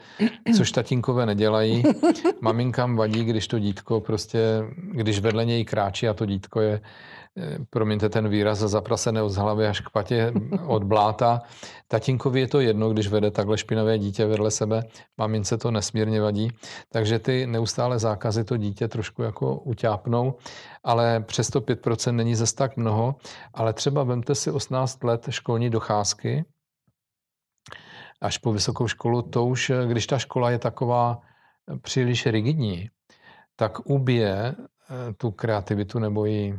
což 0.56 0.72
tatínkové 0.72 1.26
nedělají. 1.26 1.82
Maminkám 2.40 2.96
vadí, 2.96 3.24
když 3.24 3.46
to 3.48 3.58
dítko 3.58 4.00
prostě, 4.00 4.40
když 4.92 5.20
vedle 5.20 5.44
něj 5.44 5.64
kráčí 5.64 6.08
a 6.08 6.14
to 6.14 6.26
dítko 6.26 6.60
je 6.60 6.80
promiňte 7.70 8.08
ten 8.08 8.28
výraz, 8.28 8.58
zaprasené 8.58 9.22
od 9.22 9.36
hlavy 9.36 9.66
až 9.66 9.80
k 9.80 9.90
patě 9.90 10.32
od 10.66 10.84
bláta. 10.84 11.42
Tatínkovi 11.88 12.40
je 12.40 12.48
to 12.48 12.60
jedno, 12.60 12.90
když 12.90 13.08
vede 13.08 13.30
takhle 13.30 13.58
špinavé 13.58 13.98
dítě 13.98 14.26
vedle 14.26 14.50
sebe, 14.50 14.82
mamince 15.16 15.58
to 15.58 15.70
nesmírně 15.70 16.20
vadí, 16.20 16.50
takže 16.88 17.18
ty 17.18 17.46
neustále 17.46 17.98
zákazy 17.98 18.44
to 18.44 18.56
dítě 18.56 18.88
trošku 18.88 19.22
jako 19.22 19.56
utápnou, 19.56 20.34
ale 20.84 21.20
přesto 21.20 21.60
5% 21.60 22.12
není 22.12 22.34
zas 22.34 22.52
tak 22.52 22.76
mnoho, 22.76 23.14
ale 23.54 23.72
třeba 23.72 24.04
vemte 24.04 24.34
si 24.34 24.50
18 24.50 25.04
let 25.04 25.26
školní 25.30 25.70
docházky, 25.70 26.44
až 28.20 28.38
po 28.38 28.52
vysokou 28.52 28.88
školu, 28.88 29.22
to 29.22 29.46
už, 29.46 29.72
když 29.86 30.06
ta 30.06 30.18
škola 30.18 30.50
je 30.50 30.58
taková 30.58 31.20
příliš 31.82 32.26
rigidní, 32.26 32.90
tak 33.56 33.90
ubije 33.90 34.54
eh, 34.54 35.12
tu 35.12 35.30
kreativitu 35.30 35.98
nebo 35.98 36.24
ji 36.24 36.58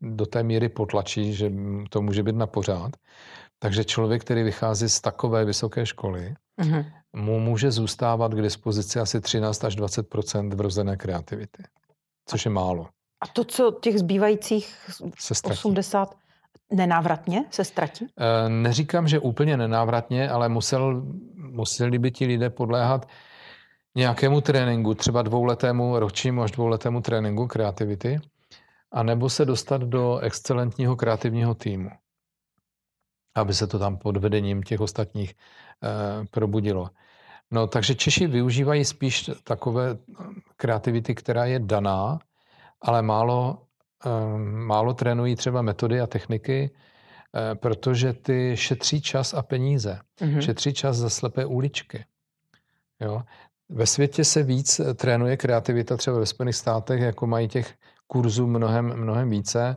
do 0.00 0.26
té 0.26 0.42
míry 0.42 0.68
potlačí, 0.68 1.34
že 1.34 1.52
to 1.90 2.02
může 2.02 2.22
být 2.22 2.36
na 2.36 2.46
pořád. 2.46 2.96
Takže 3.58 3.84
člověk, 3.84 4.22
který 4.22 4.42
vychází 4.42 4.88
z 4.88 5.00
takové 5.00 5.44
vysoké 5.44 5.86
školy, 5.86 6.34
uh-huh. 6.60 6.84
mu 7.12 7.40
může 7.40 7.70
zůstávat 7.70 8.32
k 8.34 8.42
dispozici 8.42 9.00
asi 9.00 9.20
13 9.20 9.64
až 9.64 9.76
20% 9.76 10.54
vrozené 10.54 10.96
kreativity, 10.96 11.62
což 12.26 12.44
je 12.44 12.50
málo. 12.50 12.86
A 13.22 13.26
to, 13.26 13.44
co 13.44 13.78
těch 13.80 13.98
zbývajících 13.98 14.90
se 15.18 15.34
80 15.50 16.14
nenávratně 16.72 17.44
se 17.50 17.64
ztratí? 17.64 18.06
E, 18.18 18.48
neříkám, 18.48 19.08
že 19.08 19.18
úplně 19.18 19.56
nenávratně, 19.56 20.30
ale 20.30 20.48
musel, 20.48 21.02
museli 21.34 21.98
by 21.98 22.10
ti 22.10 22.26
lidé 22.26 22.50
podléhat 22.50 23.08
nějakému 23.96 24.40
tréninku, 24.40 24.94
třeba 24.94 25.22
dvouletému, 25.22 25.98
ročnímu 25.98 26.42
až 26.42 26.50
dvouletému 26.50 27.00
tréninku 27.00 27.46
kreativity 27.46 28.20
a 28.92 29.02
nebo 29.02 29.30
se 29.30 29.44
dostat 29.44 29.82
do 29.82 30.18
excelentního 30.18 30.96
kreativního 30.96 31.54
týmu, 31.54 31.90
aby 33.34 33.54
se 33.54 33.66
to 33.66 33.78
tam 33.78 33.96
pod 33.96 34.16
vedením 34.16 34.62
těch 34.62 34.80
ostatních 34.80 35.34
eh, 35.34 36.26
probudilo. 36.30 36.90
No, 37.50 37.66
takže 37.66 37.94
Češi 37.94 38.26
využívají 38.26 38.84
spíš 38.84 39.30
takové 39.44 39.98
kreativity, 40.56 41.14
která 41.14 41.44
je 41.44 41.58
daná, 41.58 42.18
ale 42.80 43.02
málo, 43.02 43.62
eh, 44.06 44.38
málo 44.38 44.94
trénují 44.94 45.36
třeba 45.36 45.62
metody 45.62 46.00
a 46.00 46.06
techniky, 46.06 46.70
eh, 46.70 47.54
protože 47.54 48.12
ty 48.12 48.56
šetří 48.56 49.02
čas 49.02 49.34
a 49.34 49.42
peníze. 49.42 50.00
Mm-hmm. 50.20 50.40
Šetří 50.40 50.74
čas 50.74 50.96
za 50.96 51.10
slepé 51.10 51.46
uličky. 51.46 52.04
Jo? 53.00 53.22
Ve 53.68 53.86
světě 53.86 54.24
se 54.24 54.42
víc 54.42 54.80
trénuje 54.94 55.36
kreativita, 55.36 55.96
třeba 55.96 56.18
ve 56.18 56.26
Spojených 56.26 56.56
státech, 56.56 57.00
jako 57.00 57.26
mají 57.26 57.48
těch 57.48 57.74
kurzů 58.10 58.46
mnohem, 58.46 58.96
mnohem 58.96 59.30
více. 59.30 59.76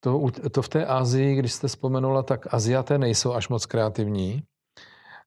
To, 0.00 0.26
to 0.52 0.62
v 0.62 0.68
té 0.68 0.86
Asii, 0.86 1.36
když 1.36 1.52
jste 1.52 1.68
vzpomenula, 1.68 2.22
tak 2.22 2.54
Aziaté 2.54 2.98
nejsou 2.98 3.32
až 3.32 3.48
moc 3.48 3.66
kreativní. 3.66 4.42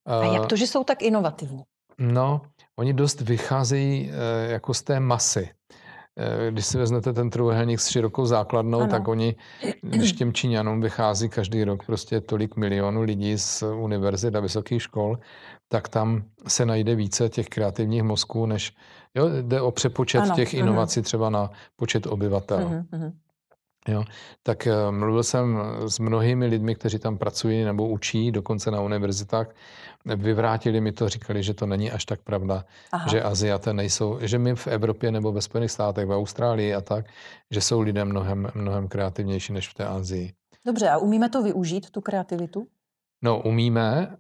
A 0.06 0.24
jak 0.24 0.46
to, 0.46 0.56
že 0.56 0.68
jsou 0.68 0.84
tak 0.84 1.02
inovativní? 1.02 1.64
No, 1.98 2.42
oni 2.80 2.94
dost 2.94 3.22
vycházejí 3.22 4.12
eh, 4.12 4.52
jako 4.52 4.74
z 4.74 4.82
té 4.82 5.00
masy. 5.00 5.50
Eh, 6.18 6.52
když 6.52 6.66
si 6.66 6.78
vezmete 6.78 7.14
ten 7.14 7.30
trojúhelník 7.30 7.80
s 7.80 7.88
širokou 7.88 8.26
základnou, 8.26 8.80
ano. 8.80 8.92
tak 8.92 9.08
oni, 9.08 9.36
když 9.82 10.14
těm 10.14 10.34
Číňanům 10.34 10.82
vychází 10.82 11.30
každý 11.30 11.64
rok 11.64 11.86
prostě 11.86 12.22
tolik 12.22 12.56
milionů 12.56 13.02
lidí 13.02 13.38
z 13.38 13.64
univerzit 13.64 14.36
a 14.36 14.40
vysokých 14.40 14.82
škol, 14.82 15.18
tak 15.68 15.90
tam 15.90 16.24
se 16.48 16.66
najde 16.66 16.96
více 16.96 17.30
těch 17.30 17.50
kreativních 17.50 18.04
mozků, 18.04 18.46
než 18.46 18.74
jo, 19.16 19.30
jde 19.42 19.62
o 19.62 19.72
přepočet 19.72 20.20
ano, 20.20 20.36
těch 20.36 20.54
inovací 20.54 21.00
ano. 21.00 21.04
třeba 21.04 21.30
na 21.30 21.50
počet 21.76 22.08
obyvatel. 22.08 22.60
Uh-huh, 22.60 22.86
uh-huh. 22.94 23.14
Jo, 23.88 24.04
tak 24.44 24.68
eh, 24.68 24.92
mluvil 24.92 25.24
jsem 25.24 25.60
s 25.88 26.00
mnohými 26.00 26.46
lidmi, 26.46 26.76
kteří 26.76 27.00
tam 27.00 27.18
pracují 27.18 27.64
nebo 27.64 27.88
učí, 27.88 28.32
dokonce 28.32 28.72
na 28.72 28.82
univerzitách. 28.82 29.48
Vyvrátili 30.06 30.82
mi 30.82 30.92
to, 30.92 31.10
říkali, 31.10 31.44
že 31.44 31.54
to 31.54 31.66
není 31.66 31.92
až 31.92 32.06
tak 32.06 32.22
pravda, 32.22 32.66
Aha. 32.92 33.08
že 33.10 33.24
Aziaté 33.24 33.74
nejsou, 33.74 34.20
že 34.22 34.40
my 34.40 34.56
v 34.56 34.68
Evropě 34.68 35.12
nebo 35.12 35.32
ve 35.32 35.42
Spojených 35.42 35.72
státech, 35.72 36.08
v 36.08 36.12
Austrálii 36.12 36.74
a 36.74 36.82
tak, 36.82 37.06
že 37.52 37.62
jsou 37.62 37.82
lidé 37.82 38.06
mnohem, 38.06 38.52
mnohem 38.56 38.88
kreativnější 38.88 39.54
než 39.54 39.70
v 39.70 39.74
té 39.74 39.86
Azii. 39.86 40.34
Dobře, 40.66 40.90
a 40.90 40.98
umíme 40.98 41.30
to 41.30 41.44
využít, 41.44 41.90
tu 41.90 42.02
kreativitu? 42.02 42.68
No, 43.22 43.42
umíme, 43.42 44.18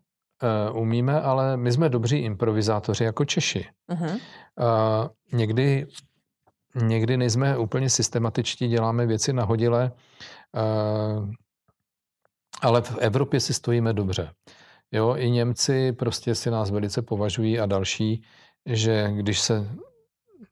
uh, 0.71 0.81
umíme, 0.81 1.21
ale 1.21 1.57
my 1.57 1.71
jsme 1.71 1.89
dobří 1.89 2.17
improvizátoři 2.17 3.03
jako 3.03 3.25
Češi. 3.25 3.67
Uh-huh. 3.89 4.11
Uh, 4.11 5.39
někdy 5.39 5.87
někdy 6.75 7.17
nejsme 7.17 7.57
úplně 7.57 7.89
systematičtí, 7.89 8.67
děláme 8.67 9.05
věci 9.05 9.33
nahodile, 9.33 9.91
uh, 10.51 11.29
ale 12.61 12.81
v 12.81 12.97
Evropě 12.97 13.39
si 13.39 13.53
stojíme 13.53 13.93
dobře. 13.93 14.31
Jo, 14.93 15.15
i 15.17 15.31
Němci 15.31 15.91
prostě 15.91 16.35
si 16.35 16.51
nás 16.51 16.71
velice 16.71 17.01
považují 17.01 17.59
a 17.59 17.65
další, 17.65 18.23
že 18.65 19.11
když 19.11 19.39
se, 19.39 19.69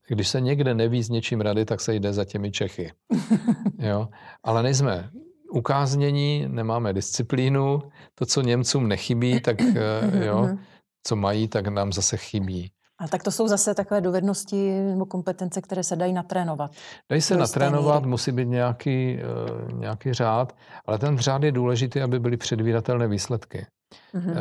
když 0.08 0.28
se 0.28 0.42
někde 0.42 0.74
neví 0.74 1.04
s 1.04 1.10
něčím 1.10 1.42
rady, 1.42 1.66
tak 1.66 1.82
se 1.82 1.96
jde 1.96 2.14
za 2.14 2.26
těmi 2.26 2.52
Čechy. 2.52 2.92
Jo, 3.80 4.08
ale 4.44 4.64
nejsme 4.64 5.10
ukáznění, 5.52 6.46
nemáme 6.48 6.94
disciplínu, 6.94 7.82
to, 8.16 8.26
co 8.26 8.42
Němcům 8.42 8.88
nechybí, 8.88 9.42
tak 9.42 9.62
eh, 9.62 10.26
jo, 10.26 10.50
co 11.04 11.16
mají, 11.16 11.48
tak 11.48 11.68
nám 11.68 11.94
zase 11.94 12.18
chybí. 12.18 12.72
A 13.00 13.08
tak 13.08 13.24
to 13.24 13.32
jsou 13.32 13.48
zase 13.48 13.74
takové 13.74 14.02
dovednosti 14.02 14.72
nebo 14.72 15.06
kompetence, 15.06 15.62
které 15.62 15.84
se 15.84 15.96
dají 15.96 16.14
natrénovat. 16.14 16.72
Dají 17.10 17.22
se 17.22 17.38
natrénovat, 17.38 18.06
musí 18.06 18.32
být 18.32 18.48
nějaký, 18.48 19.18
uh, 19.18 19.80
nějaký 19.80 20.14
řád, 20.14 20.56
ale 20.86 20.98
ten 21.00 21.18
řád 21.18 21.44
je 21.44 21.52
důležitý, 21.52 22.02
aby 22.02 22.20
byly 22.20 22.38
předvídatelné 22.38 23.08
výsledky. 23.08 23.66
Mm-hmm. 24.14 24.36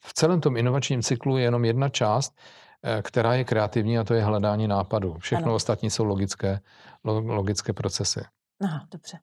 V 0.00 0.14
celém 0.14 0.40
tom 0.40 0.56
inovačním 0.56 1.02
cyklu 1.02 1.36
je 1.36 1.44
jenom 1.44 1.64
jedna 1.64 1.88
část, 1.88 2.34
uh, 2.34 3.02
která 3.02 3.34
je 3.34 3.44
kreativní 3.44 3.98
a 3.98 4.04
to 4.04 4.14
je 4.14 4.24
hledání 4.24 4.68
nápadu. 4.68 5.16
Všechno 5.18 5.46
ano. 5.46 5.54
ostatní 5.54 5.90
jsou 5.90 6.04
logické, 6.04 6.60
logické 7.04 7.72
procesy. 7.72 8.20
Aha, 8.64 8.86
dobře. 8.90 9.18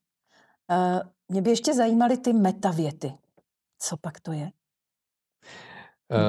Uh, 0.72 1.00
mě 1.29 1.41
by 1.41 1.50
ještě 1.50 1.74
zajímaly 1.74 2.17
ty 2.17 2.33
metavěty. 2.33 3.13
Co 3.79 3.98
pak 3.98 4.19
to 4.19 4.31
je? 4.31 4.50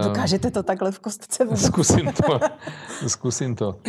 Dokážete 0.02 0.50
to 0.50 0.62
takhle 0.62 0.92
v 0.92 0.98
kostce 0.98 1.44
vůbec? 1.44 1.62
Zkusím 1.62 2.12
to. 2.12 2.40
zkusím 3.08 3.56
to. 3.56 3.80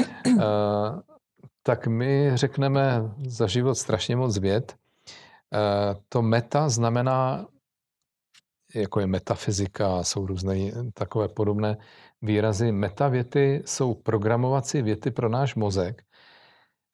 Tak 1.63 1.87
my 1.87 2.31
řekneme 2.33 3.01
za 3.27 3.47
život 3.47 3.75
strašně 3.75 4.15
moc 4.15 4.37
věd. 4.37 4.75
To 6.09 6.21
meta 6.21 6.69
znamená, 6.69 7.45
jako 8.75 8.99
je 8.99 9.07
metafyzika, 9.07 10.03
jsou 10.03 10.25
různé 10.25 10.55
takové 10.93 11.27
podobné 11.27 11.77
výrazy. 12.21 12.71
Metavěty 12.71 13.63
jsou 13.65 13.93
programovací 13.93 14.81
věty 14.81 15.11
pro 15.11 15.29
náš 15.29 15.55
mozek. 15.55 16.03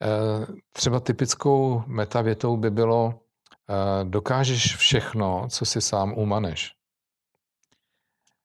Uh, 0.01 0.55
třeba 0.71 0.99
typickou 0.99 1.83
metavětou 1.87 2.57
by 2.57 2.69
bylo 2.71 3.21
dokážeš 4.03 4.75
všechno, 4.75 5.47
co 5.49 5.65
si 5.65 5.81
sám 5.81 6.13
umaneš. 6.17 6.75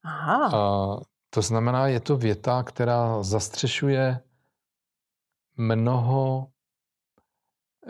Aha. 0.02 0.50
A 0.52 0.96
to 1.30 1.42
znamená, 1.42 1.86
je 1.86 2.00
to 2.00 2.16
věta, 2.16 2.62
která 2.62 3.22
zastřešuje 3.22 4.20
mnoho, 5.56 6.46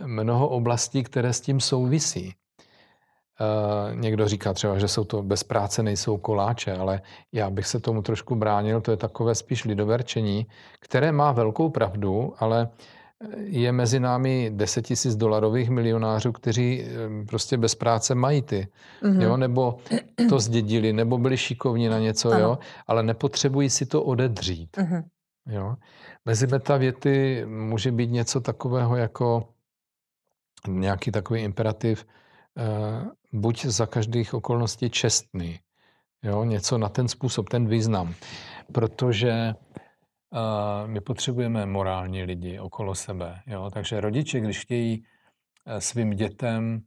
mnoho 0.07 0.49
oblastí, 0.49 1.03
které 1.03 1.33
s 1.33 1.41
tím 1.41 1.61
souvisí. 1.61 2.35
Uh, 3.41 4.01
někdo 4.01 4.29
říká 4.29 4.53
třeba, 4.53 4.79
že 4.79 4.89
jsou 4.89 5.05
to 5.05 5.23
bez 5.23 5.45
práce 5.45 5.83
nejsou 5.83 6.17
koláče, 6.17 6.77
ale 6.77 7.01
já 7.33 7.51
bych 7.51 7.67
se 7.67 7.81
tomu 7.81 8.03
trošku 8.03 8.35
bránil, 8.35 8.81
to 8.81 8.91
je 8.91 8.97
takové 8.97 9.35
spíš 9.35 9.65
lidoverčení, 9.65 10.47
které 10.81 11.13
má 11.13 11.33
velkou 11.33 11.69
pravdu, 11.69 12.35
ale 12.39 12.69
je 13.45 13.73
mezi 13.73 14.01
námi 14.01 14.51
10 14.55 14.83
tisíc 14.83 15.17
dolarových 15.17 15.71
milionářů, 15.71 16.33
kteří 16.33 16.83
eh, 16.85 17.25
prostě 17.25 17.57
bez 17.57 17.75
práce 17.75 18.15
mají 18.15 18.43
ty, 18.43 18.69
mm-hmm. 19.03 19.21
jo, 19.21 19.37
nebo 19.37 19.79
to 20.29 20.41
zdědili, 20.41 20.93
nebo 20.93 21.19
byli 21.19 21.37
šikovní 21.37 21.89
na 21.89 21.99
něco, 21.99 22.31
ano. 22.31 22.41
jo, 22.41 22.59
ale 22.87 23.03
nepotřebují 23.03 23.71
si 23.71 23.87
to 23.87 24.03
odedřít. 24.03 24.77
Mm-hmm. 24.77 25.05
Jo. 25.47 25.77
Mezi 26.25 26.47
metavěty 26.47 27.45
může 27.47 27.93
být 27.93 28.11
něco 28.11 28.41
takového 28.41 28.97
jako 28.97 29.49
nějaký 30.69 31.11
takový 31.11 31.41
imperativ, 31.41 32.07
buď 33.37 33.65
za 33.65 33.87
každých 33.87 34.35
okolností 34.35 34.91
čestný, 34.91 35.61
jo, 36.23 36.45
něco 36.45 36.79
na 36.79 36.89
ten 36.89 37.09
způsob, 37.09 37.49
ten 37.49 37.67
význam, 37.67 38.15
protože 38.73 39.55
my 40.87 41.01
potřebujeme 41.01 41.67
morální 41.67 42.23
lidi 42.23 42.59
okolo 42.59 42.95
sebe. 42.95 43.41
Jo? 43.47 43.71
Takže 43.71 44.01
rodiče, 44.01 44.41
když 44.41 44.61
chtějí 44.61 45.05
eh, 45.67 45.81
svým 45.81 46.11
dětem 46.11 46.83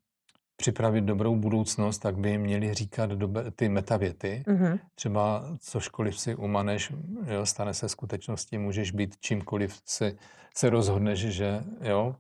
připravit 0.56 1.02
dobrou 1.02 1.36
budoucnost, 1.36 2.00
tak 2.00 2.18
by 2.18 2.30
jim 2.30 2.42
měli 2.42 2.74
říkat 2.74 3.10
dobe, 3.10 3.52
ty 3.52 3.70
metavěty. 3.70 4.44
Mm-hmm. 4.48 4.80
Třeba 4.96 5.44
cožkoliv 5.60 6.20
si 6.20 6.36
umaneš, 6.36 6.94
jo, 7.26 7.46
stane 7.46 7.74
se 7.74 7.90
skutečností, 7.90 8.58
můžeš 8.58 8.92
být 8.92 9.16
čímkoliv 9.20 9.82
se, 9.86 10.14
se 10.58 10.70
rozhodneš, 10.70 11.20
že, 11.20 11.64
jo, 11.82 12.16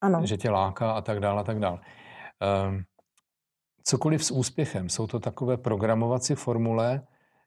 ano. 0.00 0.26
že 0.26 0.36
tě 0.36 0.50
láká 0.50 0.92
a 0.92 1.00
tak 1.00 1.20
dále 1.20 1.40
a 1.40 1.44
tak 1.44 1.58
dále. 1.58 1.78
Um, 2.68 2.84
cokoliv 3.84 4.24
s 4.24 4.30
úspěchem, 4.30 4.88
jsou 4.88 5.06
to 5.06 5.20
takové 5.20 5.56
programovací 5.56 6.34
formule, 6.34 7.02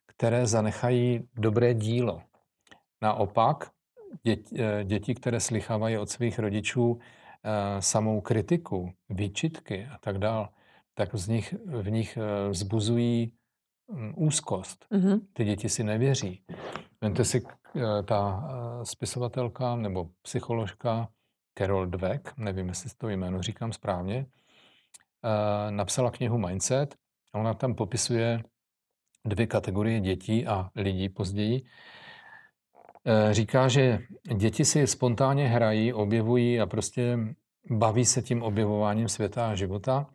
které 0.05 0.47
zanechají 0.47 1.27
dobré 1.35 1.73
dílo. 1.73 2.21
Naopak, 3.01 3.71
děti, 4.23 4.55
eh, 4.59 4.83
děti, 4.83 5.15
které 5.15 5.39
slychávají 5.39 5.97
od 5.97 6.09
svých 6.09 6.39
rodičů 6.39 6.99
eh, 6.99 7.81
samou 7.81 8.21
kritiku, 8.21 8.91
výčitky 9.09 9.85
a 9.85 9.97
tak 9.97 10.17
dál, 10.17 10.49
tak 10.93 11.15
z 11.15 11.27
nich, 11.27 11.55
v 11.65 11.91
nich 11.91 12.17
eh, 12.17 12.49
vzbuzují 12.49 13.31
hm, 13.91 14.13
úzkost. 14.15 14.85
Mm-hmm. 14.91 15.21
Ty 15.33 15.45
děti 15.45 15.69
si 15.69 15.83
nevěří. 15.83 16.43
Vemte 17.01 17.25
si, 17.25 17.45
ta 18.05 18.49
spisovatelka 18.83 19.75
nebo 19.75 20.09
psycholožka 20.21 21.09
Carol 21.57 21.85
Dweck, 21.85 22.37
nevím, 22.37 22.67
jestli 22.67 22.89
to 22.97 23.09
jméno 23.09 23.41
říkám 23.41 23.73
správně, 23.73 24.25
napsala 25.69 26.11
knihu 26.11 26.37
Mindset 26.37 26.95
a 27.33 27.39
ona 27.39 27.53
tam 27.53 27.75
popisuje 27.75 28.43
dvě 29.25 29.47
kategorie 29.47 29.99
dětí 29.99 30.47
a 30.47 30.69
lidí 30.75 31.09
později, 31.09 31.65
Eh, 33.07 33.33
říká, 33.33 33.67
že 33.67 33.99
děti 34.35 34.65
si 34.65 34.87
spontánně 34.87 35.47
hrají, 35.47 35.93
objevují 35.93 36.59
a 36.59 36.65
prostě 36.65 37.19
baví 37.69 38.05
se 38.05 38.21
tím 38.21 38.43
objevováním 38.43 39.07
světa 39.07 39.49
a 39.49 39.55
života 39.55 40.07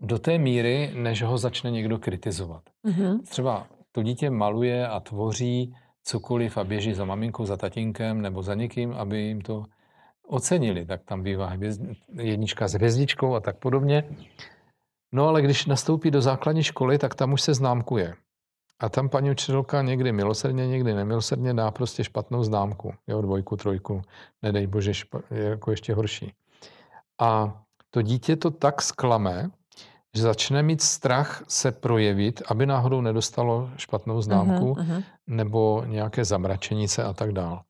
do 0.00 0.18
té 0.18 0.38
míry, 0.38 0.92
než 0.94 1.22
ho 1.22 1.38
začne 1.38 1.70
někdo 1.70 1.98
kritizovat. 1.98 2.62
Mm-hmm. 2.84 3.22
Třeba 3.22 3.66
to 3.92 4.02
dítě 4.02 4.30
maluje 4.30 4.88
a 4.88 5.00
tvoří 5.00 5.74
cokoliv 6.02 6.56
a 6.56 6.64
běží 6.64 6.94
za 6.94 7.04
maminkou, 7.04 7.46
za 7.46 7.56
tatínkem 7.56 8.22
nebo 8.22 8.42
za 8.42 8.54
někým, 8.54 8.92
aby 8.92 9.20
jim 9.20 9.40
to 9.40 9.64
ocenili. 10.26 10.86
Tak 10.86 11.04
tam 11.04 11.22
bývá 11.22 11.52
jednička 12.12 12.68
s 12.68 12.72
hvězdičkou 12.72 13.34
a 13.34 13.40
tak 13.40 13.58
podobně. 13.58 14.04
No 15.12 15.28
ale 15.28 15.42
když 15.42 15.66
nastoupí 15.66 16.10
do 16.10 16.22
základní 16.22 16.62
školy, 16.62 16.98
tak 16.98 17.14
tam 17.14 17.32
už 17.32 17.42
se 17.42 17.54
známkuje. 17.54 18.14
A 18.80 18.88
tam 18.88 19.08
paní 19.08 19.30
učitelka 19.30 19.82
někdy 19.82 20.12
milosrdně, 20.12 20.66
někdy 20.66 20.94
nemilosrdně 20.94 21.54
dá 21.54 21.70
prostě 21.70 22.04
špatnou 22.04 22.42
známku. 22.44 22.94
Jo, 23.06 23.22
dvojku, 23.22 23.56
trojku, 23.56 24.02
nedej 24.42 24.66
bože, 24.66 24.94
špa, 24.94 25.20
je 25.30 25.42
jako 25.42 25.70
ještě 25.70 25.94
horší. 25.94 26.32
A 27.20 27.60
to 27.90 28.02
dítě 28.02 28.36
to 28.36 28.50
tak 28.50 28.82
zklame, 28.82 29.50
že 30.14 30.22
začne 30.22 30.62
mít 30.62 30.82
strach 30.82 31.44
se 31.48 31.72
projevit, 31.72 32.42
aby 32.48 32.66
náhodou 32.66 33.00
nedostalo 33.00 33.70
špatnou 33.76 34.22
známku 34.22 34.72
uh-huh, 34.72 34.86
uh-huh. 34.86 35.02
Nebo 35.26 35.84
nějaké 35.86 36.24
zamračení 36.24 36.88
se 36.88 37.04
a 37.04 37.12
tak 37.12 37.32
dál. 37.32 37.62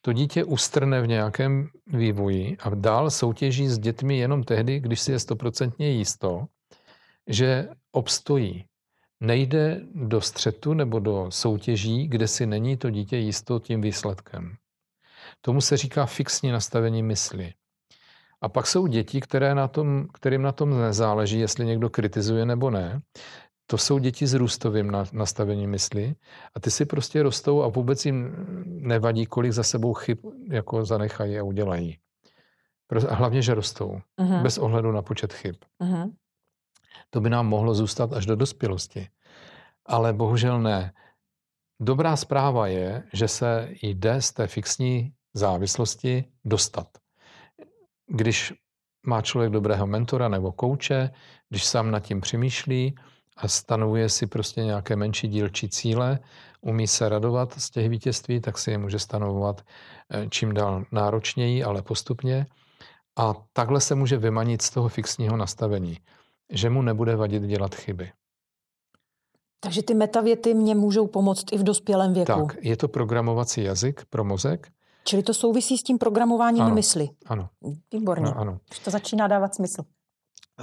To 0.00 0.12
dítě 0.12 0.44
ustrne 0.44 1.00
v 1.02 1.06
nějakém 1.06 1.68
vývoji 1.86 2.56
a 2.60 2.70
dál 2.74 3.10
soutěží 3.10 3.68
s 3.68 3.78
dětmi 3.78 4.18
jenom 4.18 4.44
tehdy, 4.44 4.80
když 4.80 5.00
si 5.00 5.12
je 5.12 5.18
stoprocentně 5.18 5.90
jisto, 5.90 6.44
že 7.26 7.68
obstojí, 7.92 8.64
nejde 9.20 9.80
do 9.94 10.20
střetu 10.20 10.74
nebo 10.74 10.98
do 10.98 11.26
soutěží, 11.28 12.08
kde 12.08 12.28
si 12.28 12.46
není 12.46 12.76
to 12.76 12.90
dítě 12.90 13.16
jisto 13.16 13.58
tím 13.58 13.80
výsledkem. 13.80 14.56
Tomu 15.40 15.60
se 15.60 15.76
říká 15.76 16.06
fixní 16.06 16.50
nastavení 16.50 17.02
mysli. 17.02 17.52
A 18.40 18.48
pak 18.48 18.66
jsou 18.66 18.86
děti, 18.86 19.20
které 19.20 19.54
na 19.54 19.68
tom, 19.68 20.06
kterým 20.12 20.42
na 20.42 20.52
tom 20.52 20.80
nezáleží, 20.80 21.38
jestli 21.38 21.64
někdo 21.66 21.90
kritizuje 21.90 22.46
nebo 22.46 22.70
ne. 22.70 23.00
To 23.72 23.78
jsou 23.78 23.98
děti 23.98 24.26
s 24.26 24.34
růstovým 24.34 24.92
nastavením 25.12 25.70
mysli 25.70 26.14
a 26.54 26.60
ty 26.60 26.70
si 26.70 26.86
prostě 26.86 27.22
rostou 27.22 27.62
a 27.62 27.68
vůbec 27.68 28.06
jim 28.06 28.34
nevadí, 28.64 29.26
kolik 29.26 29.52
za 29.52 29.62
sebou 29.62 29.94
chyb 29.94 30.18
jako 30.50 30.84
zanechají 30.84 31.38
a 31.38 31.42
udělají. 31.42 31.98
A 33.08 33.14
hlavně, 33.14 33.42
že 33.42 33.54
rostou, 33.54 34.00
uh-huh. 34.20 34.42
bez 34.42 34.58
ohledu 34.58 34.92
na 34.92 35.02
počet 35.02 35.32
chyb. 35.32 35.56
Uh-huh. 35.80 36.12
To 37.10 37.20
by 37.20 37.30
nám 37.30 37.46
mohlo 37.46 37.74
zůstat 37.74 38.12
až 38.12 38.26
do 38.26 38.36
dospělosti. 38.36 39.08
Ale 39.86 40.12
bohužel 40.12 40.60
ne. 40.60 40.92
Dobrá 41.80 42.16
zpráva 42.16 42.66
je, 42.66 43.02
že 43.12 43.28
se 43.28 43.68
jde 43.82 44.22
z 44.22 44.32
té 44.32 44.46
fixní 44.46 45.12
závislosti 45.34 46.24
dostat. 46.44 46.88
Když 48.06 48.52
má 49.06 49.22
člověk 49.22 49.52
dobrého 49.52 49.86
mentora 49.86 50.28
nebo 50.28 50.52
kouče, 50.52 51.10
když 51.48 51.64
sám 51.64 51.90
nad 51.90 52.00
tím 52.00 52.20
přemýšlí 52.20 52.94
a 53.36 53.48
stanovuje 53.48 54.08
si 54.08 54.26
prostě 54.26 54.64
nějaké 54.64 54.96
menší 54.96 55.28
dílčí 55.28 55.68
cíle, 55.68 56.18
umí 56.60 56.86
se 56.86 57.08
radovat 57.08 57.60
z 57.60 57.70
těch 57.70 57.88
vítězství, 57.88 58.40
tak 58.40 58.58
si 58.58 58.70
je 58.70 58.78
může 58.78 58.98
stanovovat 58.98 59.62
eh, 60.10 60.26
čím 60.30 60.54
dál 60.54 60.84
náročněji, 60.92 61.64
ale 61.64 61.82
postupně. 61.82 62.46
A 63.16 63.34
takhle 63.52 63.80
se 63.80 63.94
může 63.94 64.16
vymanit 64.16 64.62
z 64.62 64.70
toho 64.70 64.88
fixního 64.88 65.36
nastavení 65.36 65.98
že 66.52 66.70
mu 66.70 66.82
nebude 66.82 67.16
vadit 67.16 67.42
dělat 67.42 67.74
chyby. 67.74 68.12
Takže 69.60 69.82
ty 69.82 69.94
metavěty 69.94 70.54
mě 70.54 70.74
můžou 70.74 71.06
pomoct 71.06 71.44
i 71.52 71.58
v 71.58 71.62
dospělém 71.62 72.14
věku. 72.14 72.46
Tak, 72.46 72.56
je 72.60 72.76
to 72.76 72.88
programovací 72.88 73.62
jazyk 73.62 74.04
pro 74.10 74.24
mozek. 74.24 74.68
Čili 75.04 75.22
to 75.22 75.34
souvisí 75.34 75.78
s 75.78 75.82
tím 75.82 75.98
programováním 75.98 76.62
ano, 76.62 76.74
mysli. 76.74 77.08
Ano. 77.26 77.48
Výborně. 77.92 78.24
No, 78.24 78.38
ano. 78.38 78.58
Už 78.70 78.78
to 78.78 78.90
začíná 78.90 79.28
dávat 79.28 79.54
smysl. 79.54 79.82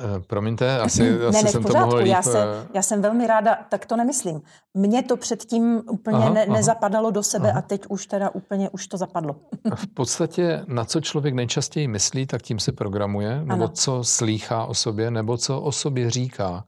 Uh, 0.03 0.23
promiňte, 0.27 0.79
asi, 0.81 1.11
ne, 1.11 1.25
asi 1.25 1.43
ne, 1.43 1.51
jsem 1.51 1.63
pořádku, 1.63 1.79
to 1.81 1.85
mohl 1.85 1.97
líp... 1.97 2.07
já, 2.07 2.21
se, 2.21 2.43
eh, 2.43 2.67
já 2.73 2.81
jsem 2.81 3.01
velmi 3.01 3.27
ráda, 3.27 3.57
tak 3.69 3.85
to 3.85 3.97
nemyslím. 3.97 4.41
Mně 4.73 5.03
to 5.03 5.17
předtím 5.17 5.81
úplně 5.89 6.17
aha, 6.17 6.29
ne, 6.29 6.45
aha. 6.45 6.53
nezapadalo 6.53 7.11
do 7.11 7.23
sebe 7.23 7.51
aha. 7.51 7.59
a 7.59 7.61
teď 7.61 7.81
už 7.89 8.05
teda 8.05 8.29
úplně 8.29 8.69
už 8.69 8.87
to 8.87 8.97
zapadlo. 8.97 9.35
v 9.75 9.93
podstatě 9.93 10.63
na 10.67 10.85
co 10.85 11.01
člověk 11.01 11.33
nejčastěji 11.33 11.87
myslí, 11.87 12.25
tak 12.25 12.41
tím 12.41 12.59
se 12.59 12.71
programuje, 12.71 13.39
nebo 13.39 13.63
ano. 13.63 13.67
co 13.67 14.03
slýchá 14.03 14.65
o 14.65 14.73
sobě, 14.73 15.11
nebo 15.11 15.37
co 15.37 15.61
o 15.61 15.71
sobě 15.71 16.09
říká 16.09 16.63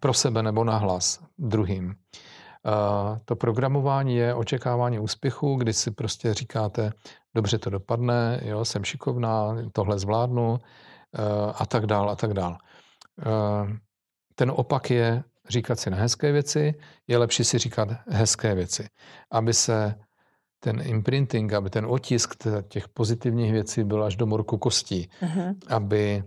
pro 0.00 0.14
sebe 0.14 0.42
nebo 0.42 0.64
nahlas 0.64 1.20
druhým. 1.38 1.86
Uh, 1.86 3.18
to 3.24 3.36
programování 3.36 4.16
je 4.16 4.34
očekávání 4.34 4.98
úspěchu, 4.98 5.54
kdy 5.54 5.72
si 5.72 5.90
prostě 5.90 6.34
říkáte, 6.34 6.92
dobře 7.34 7.58
to 7.58 7.70
dopadne, 7.70 8.40
jo, 8.44 8.64
jsem 8.64 8.84
šikovná, 8.84 9.56
tohle 9.72 9.98
zvládnu, 9.98 10.58
Eh, 10.58 10.58
a 11.54 11.66
tak 11.66 11.86
dál 11.86 12.10
a 12.10 12.16
tak 12.16 12.34
dál. 12.34 12.58
Eh, 13.20 13.78
ten 14.34 14.52
opak 14.54 14.90
je 14.90 15.24
říkat 15.48 15.80
si 15.80 15.90
hezké 15.90 16.32
věci, 16.32 16.74
je 17.06 17.18
lepší 17.18 17.44
si 17.44 17.58
říkat 17.58 17.88
hezké 18.08 18.54
věci, 18.54 18.88
aby 19.30 19.54
se 19.54 19.94
ten 20.60 20.82
imprinting, 20.84 21.52
aby 21.52 21.70
ten 21.70 21.86
otisk 21.86 22.34
těch 22.68 22.88
pozitivních 22.88 23.52
věcí 23.52 23.84
byl 23.84 24.04
až 24.04 24.16
do 24.16 24.26
morku 24.26 24.58
kostí, 24.58 25.08
uh-huh. 25.22 25.56
aby 25.68 26.24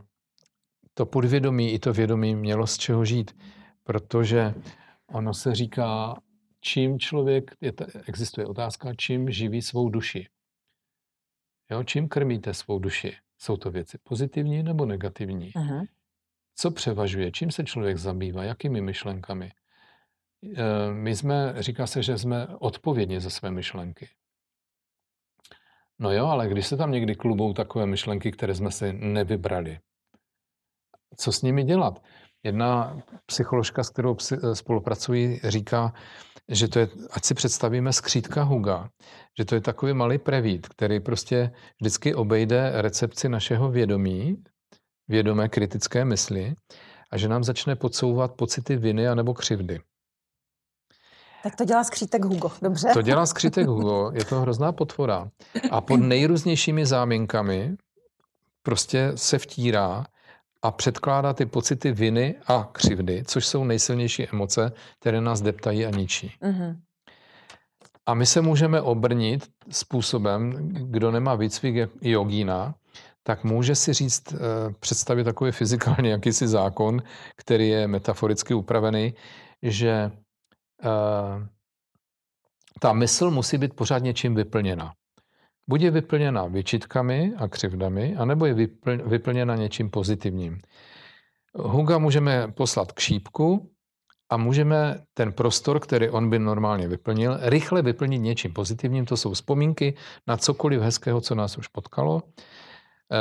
to 0.94 1.06
podvědomí 1.06 1.74
i 1.74 1.80
to 1.80 1.94
vědomí 1.94 2.36
mělo 2.36 2.68
z 2.68 2.78
čeho 2.78 3.06
žít, 3.06 3.32
protože 3.84 4.54
ono 5.08 5.34
se 5.34 5.56
říká, 5.56 6.16
čím 6.62 7.00
člověk, 7.00 7.52
je 7.62 7.72
ta, 7.72 7.86
existuje 8.08 8.48
otázka, 8.48 8.94
čím 8.98 9.32
živí 9.32 9.62
svou 9.62 9.90
duši. 9.90 10.28
Jo, 11.72 11.84
čím 11.84 12.08
krmíte 12.08 12.54
svou 12.54 12.80
duši? 12.80 13.18
Jsou 13.46 13.58
to 13.58 13.72
věci 13.72 13.98
pozitivní 13.98 14.64
nebo 14.64 14.86
negativní? 14.86 15.52
Uh-huh. 15.52 15.88
Co 16.56 16.72
převažuje? 16.72 17.32
Čím 17.32 17.52
se 17.52 17.64
člověk 17.64 17.98
zabývá? 17.98 18.44
Jakými 18.44 18.82
myšlenkami? 18.82 19.52
E, 20.56 20.94
my 20.94 21.16
jsme, 21.16 21.54
říká 21.60 21.88
se, 21.88 22.04
že 22.04 22.18
jsme 22.18 22.48
odpovědní 22.48 23.20
za 23.20 23.30
své 23.30 23.52
myšlenky. 23.52 24.10
No 26.00 26.12
jo, 26.12 26.26
ale 26.26 26.50
když 26.50 26.68
se 26.68 26.78
tam 26.78 26.92
někdy 26.92 27.16
klubou 27.16 27.54
takové 27.54 27.86
myšlenky, 27.86 28.32
které 28.32 28.56
jsme 28.56 28.72
si 28.72 28.94
nevybrali, 28.94 29.80
co 31.18 31.32
s 31.32 31.42
nimi 31.42 31.64
dělat? 31.64 32.04
Jedna 32.46 32.98
psycholožka, 33.26 33.84
s 33.84 33.90
kterou 33.90 34.18
eh, 34.32 34.56
spolupracují, 34.56 35.40
říká, 35.44 35.94
že 36.50 36.68
to 36.68 36.80
je, 36.80 36.88
ať 37.12 37.26
si 37.26 37.34
představíme 37.34 37.94
skřítka 37.94 38.44
Huga, 38.44 38.90
že 39.38 39.46
to 39.46 39.56
je 39.56 39.62
takový 39.62 39.94
malý 39.94 40.18
prevít, 40.18 40.68
který 40.68 41.00
prostě 41.00 41.52
vždycky 41.82 42.16
obejde 42.16 42.72
recepci 42.82 43.30
našeho 43.30 43.72
vědomí, 43.72 44.44
vědomé 45.08 45.50
kritické 45.50 46.06
mysli 46.06 46.56
a 47.12 47.18
že 47.18 47.30
nám 47.30 47.44
začne 47.44 47.76
podsouvat 47.76 48.34
pocity 48.34 48.76
viny 48.76 49.08
anebo 49.08 49.34
křivdy. 49.34 49.80
Tak 51.44 51.56
to 51.56 51.66
dělá 51.66 51.84
skřítek 51.84 52.26
Hugo, 52.26 52.52
dobře? 52.62 52.90
To 52.94 53.02
dělá 53.02 53.26
skřítek 53.26 53.68
Hugo, 53.68 54.12
je 54.14 54.26
to 54.26 54.42
hrozná 54.42 54.72
potvora. 54.72 55.30
A 55.72 55.82
pod 55.82 55.98
nejrůznějšími 55.98 56.86
záminkami 56.86 57.76
prostě 58.64 59.12
se 59.16 59.40
vtírá 59.40 60.06
předkládá 60.72 61.34
ty 61.34 61.46
pocity 61.46 61.92
viny 61.92 62.36
a 62.48 62.70
křivdy, 62.72 63.24
což 63.28 63.46
jsou 63.46 63.64
nejsilnější 63.64 64.28
emoce, 64.30 64.72
které 65.00 65.22
nás 65.22 65.42
deptají 65.42 65.86
a 65.86 65.90
ničí. 65.90 66.32
Mm-hmm. 66.42 66.78
A 68.06 68.14
my 68.14 68.26
se 68.26 68.42
můžeme 68.42 68.82
obrnit 68.82 69.48
způsobem, 69.70 70.70
kdo 70.70 71.12
nemá 71.12 71.36
výcvik 71.36 71.90
jogína, 72.02 72.76
tak 73.24 73.44
může 73.44 73.76
si 73.76 73.94
říct, 73.94 74.34
eh, 74.34 74.38
představit 74.80 75.24
takový 75.24 75.52
fyzikální 75.52 76.10
jakýsi 76.10 76.48
zákon, 76.48 77.02
který 77.36 77.70
je 77.70 77.88
metaforicky 77.88 78.54
upravený, 78.54 79.14
že 79.62 80.12
eh, 80.84 81.48
ta 82.80 82.94
mysl 82.94 83.32
musí 83.32 83.58
být 83.58 83.74
pořád 83.74 84.04
něčím 84.04 84.36
vyplněna. 84.36 84.94
Buď 85.68 85.82
je 85.82 85.92
vyplněna 85.92 86.46
vyčitkami 86.46 87.34
a 87.38 87.48
křivdami, 87.48 88.16
anebo 88.16 88.46
je 88.46 88.54
vyplněna 89.06 89.56
něčím 89.56 89.90
pozitivním. 89.90 90.60
Huga 91.56 91.98
můžeme 91.98 92.52
poslat 92.52 92.92
k 92.92 93.00
šípku 93.00 93.72
a 94.30 94.38
můžeme 94.38 95.04
ten 95.14 95.34
prostor, 95.34 95.80
který 95.80 96.10
on 96.10 96.30
by 96.30 96.40
normálně 96.40 96.88
vyplnil, 96.88 97.38
rychle 97.42 97.82
vyplnit 97.82 98.20
něčím 98.20 98.54
pozitivním. 98.54 99.06
To 99.06 99.18
jsou 99.18 99.34
vzpomínky 99.34 99.94
na 100.28 100.38
cokoliv 100.38 100.82
hezkého, 100.82 101.22
co 101.22 101.36
nás 101.36 101.58
už 101.58 101.68
potkalo. 101.68 102.24
E, 103.12 103.20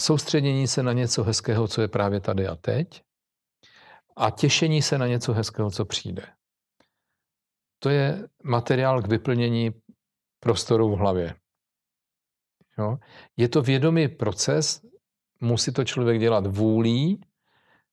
soustředění 0.00 0.66
se 0.66 0.82
na 0.82 0.92
něco 0.92 1.24
hezkého, 1.24 1.68
co 1.68 1.80
je 1.80 1.88
právě 1.88 2.20
tady 2.20 2.46
a 2.46 2.56
teď. 2.56 3.02
A 4.16 4.30
těšení 4.30 4.82
se 4.82 4.98
na 4.98 5.06
něco 5.06 5.32
hezkého, 5.32 5.70
co 5.70 5.84
přijde. 5.84 6.22
To 7.78 7.88
je 7.88 8.28
materiál 8.44 9.02
k 9.02 9.08
vyplnění 9.08 9.72
prostoru 10.40 10.90
v 10.90 10.98
hlavě. 10.98 11.34
Jo? 12.78 12.98
Je 13.36 13.48
to 13.48 13.62
vědomý 13.62 14.08
proces, 14.08 14.80
musí 15.40 15.72
to 15.72 15.84
člověk 15.84 16.20
dělat 16.20 16.46
vůlí 16.46 17.20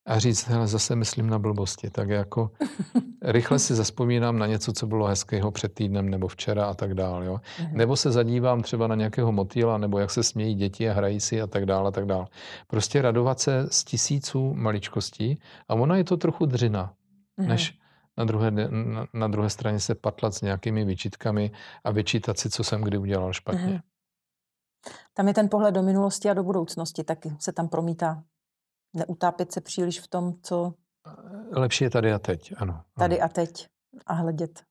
a 0.06 0.18
říct, 0.18 0.46
hele, 0.46 0.66
zase 0.66 0.96
myslím 0.96 1.30
na 1.30 1.38
blbosti. 1.38 1.90
Tak 1.90 2.08
jako 2.08 2.50
rychle 3.22 3.58
si 3.58 3.74
zaspomínám 3.74 4.38
na 4.38 4.46
něco, 4.46 4.72
co 4.72 4.86
bylo 4.86 5.06
hezkého 5.06 5.50
před 5.50 5.74
týdnem 5.74 6.08
nebo 6.08 6.28
včera 6.28 6.66
a 6.66 6.74
tak 6.74 6.94
dále. 6.94 7.26
Jo? 7.26 7.40
Mhm. 7.60 7.76
Nebo 7.76 7.96
se 7.96 8.10
zadívám 8.10 8.62
třeba 8.62 8.86
na 8.86 8.94
nějakého 8.94 9.32
motýla, 9.32 9.78
nebo 9.78 9.98
jak 9.98 10.10
se 10.10 10.22
smějí 10.22 10.54
děti 10.54 10.90
a 10.90 10.92
hrají 10.92 11.20
si 11.20 11.42
a 11.42 11.46
tak 11.46 11.66
dále 11.66 11.88
a 11.88 11.90
tak 11.90 12.06
dále. 12.06 12.26
Prostě 12.66 13.02
radovat 13.02 13.40
se 13.40 13.66
z 13.70 13.84
tisíců 13.84 14.54
maličkostí 14.54 15.38
a 15.68 15.74
ona 15.74 15.96
je 15.96 16.04
to 16.04 16.16
trochu 16.16 16.46
dřina, 16.46 16.92
než 17.38 17.72
mhm 17.72 17.85
na 18.18 18.24
druhé, 18.24 18.50
na, 18.50 19.06
na 19.12 19.28
druhé 19.28 19.50
straně 19.50 19.80
se 19.80 19.94
patlat 19.94 20.34
s 20.34 20.40
nějakými 20.40 20.84
vyčitkami 20.84 21.52
a 21.84 21.90
vyčítat 21.90 22.38
si, 22.38 22.50
co 22.50 22.64
jsem 22.64 22.82
kdy 22.82 22.98
udělal 22.98 23.32
špatně. 23.32 23.66
Mm-hmm. 23.66 23.82
Tam 25.14 25.28
je 25.28 25.34
ten 25.34 25.48
pohled 25.48 25.74
do 25.74 25.82
minulosti 25.82 26.30
a 26.30 26.34
do 26.34 26.42
budoucnosti, 26.42 27.04
taky 27.04 27.36
se 27.40 27.52
tam 27.52 27.68
promítá. 27.68 28.22
Neutápět 28.94 29.52
se 29.52 29.60
příliš 29.60 30.00
v 30.00 30.08
tom, 30.08 30.34
co... 30.42 30.74
Lepší 31.52 31.84
je 31.84 31.90
tady 31.90 32.12
a 32.12 32.18
teď, 32.18 32.52
ano. 32.56 32.72
ano. 32.72 32.84
Tady 32.98 33.20
a 33.20 33.28
teď 33.28 33.68
a 34.06 34.12
hledět 34.12 34.62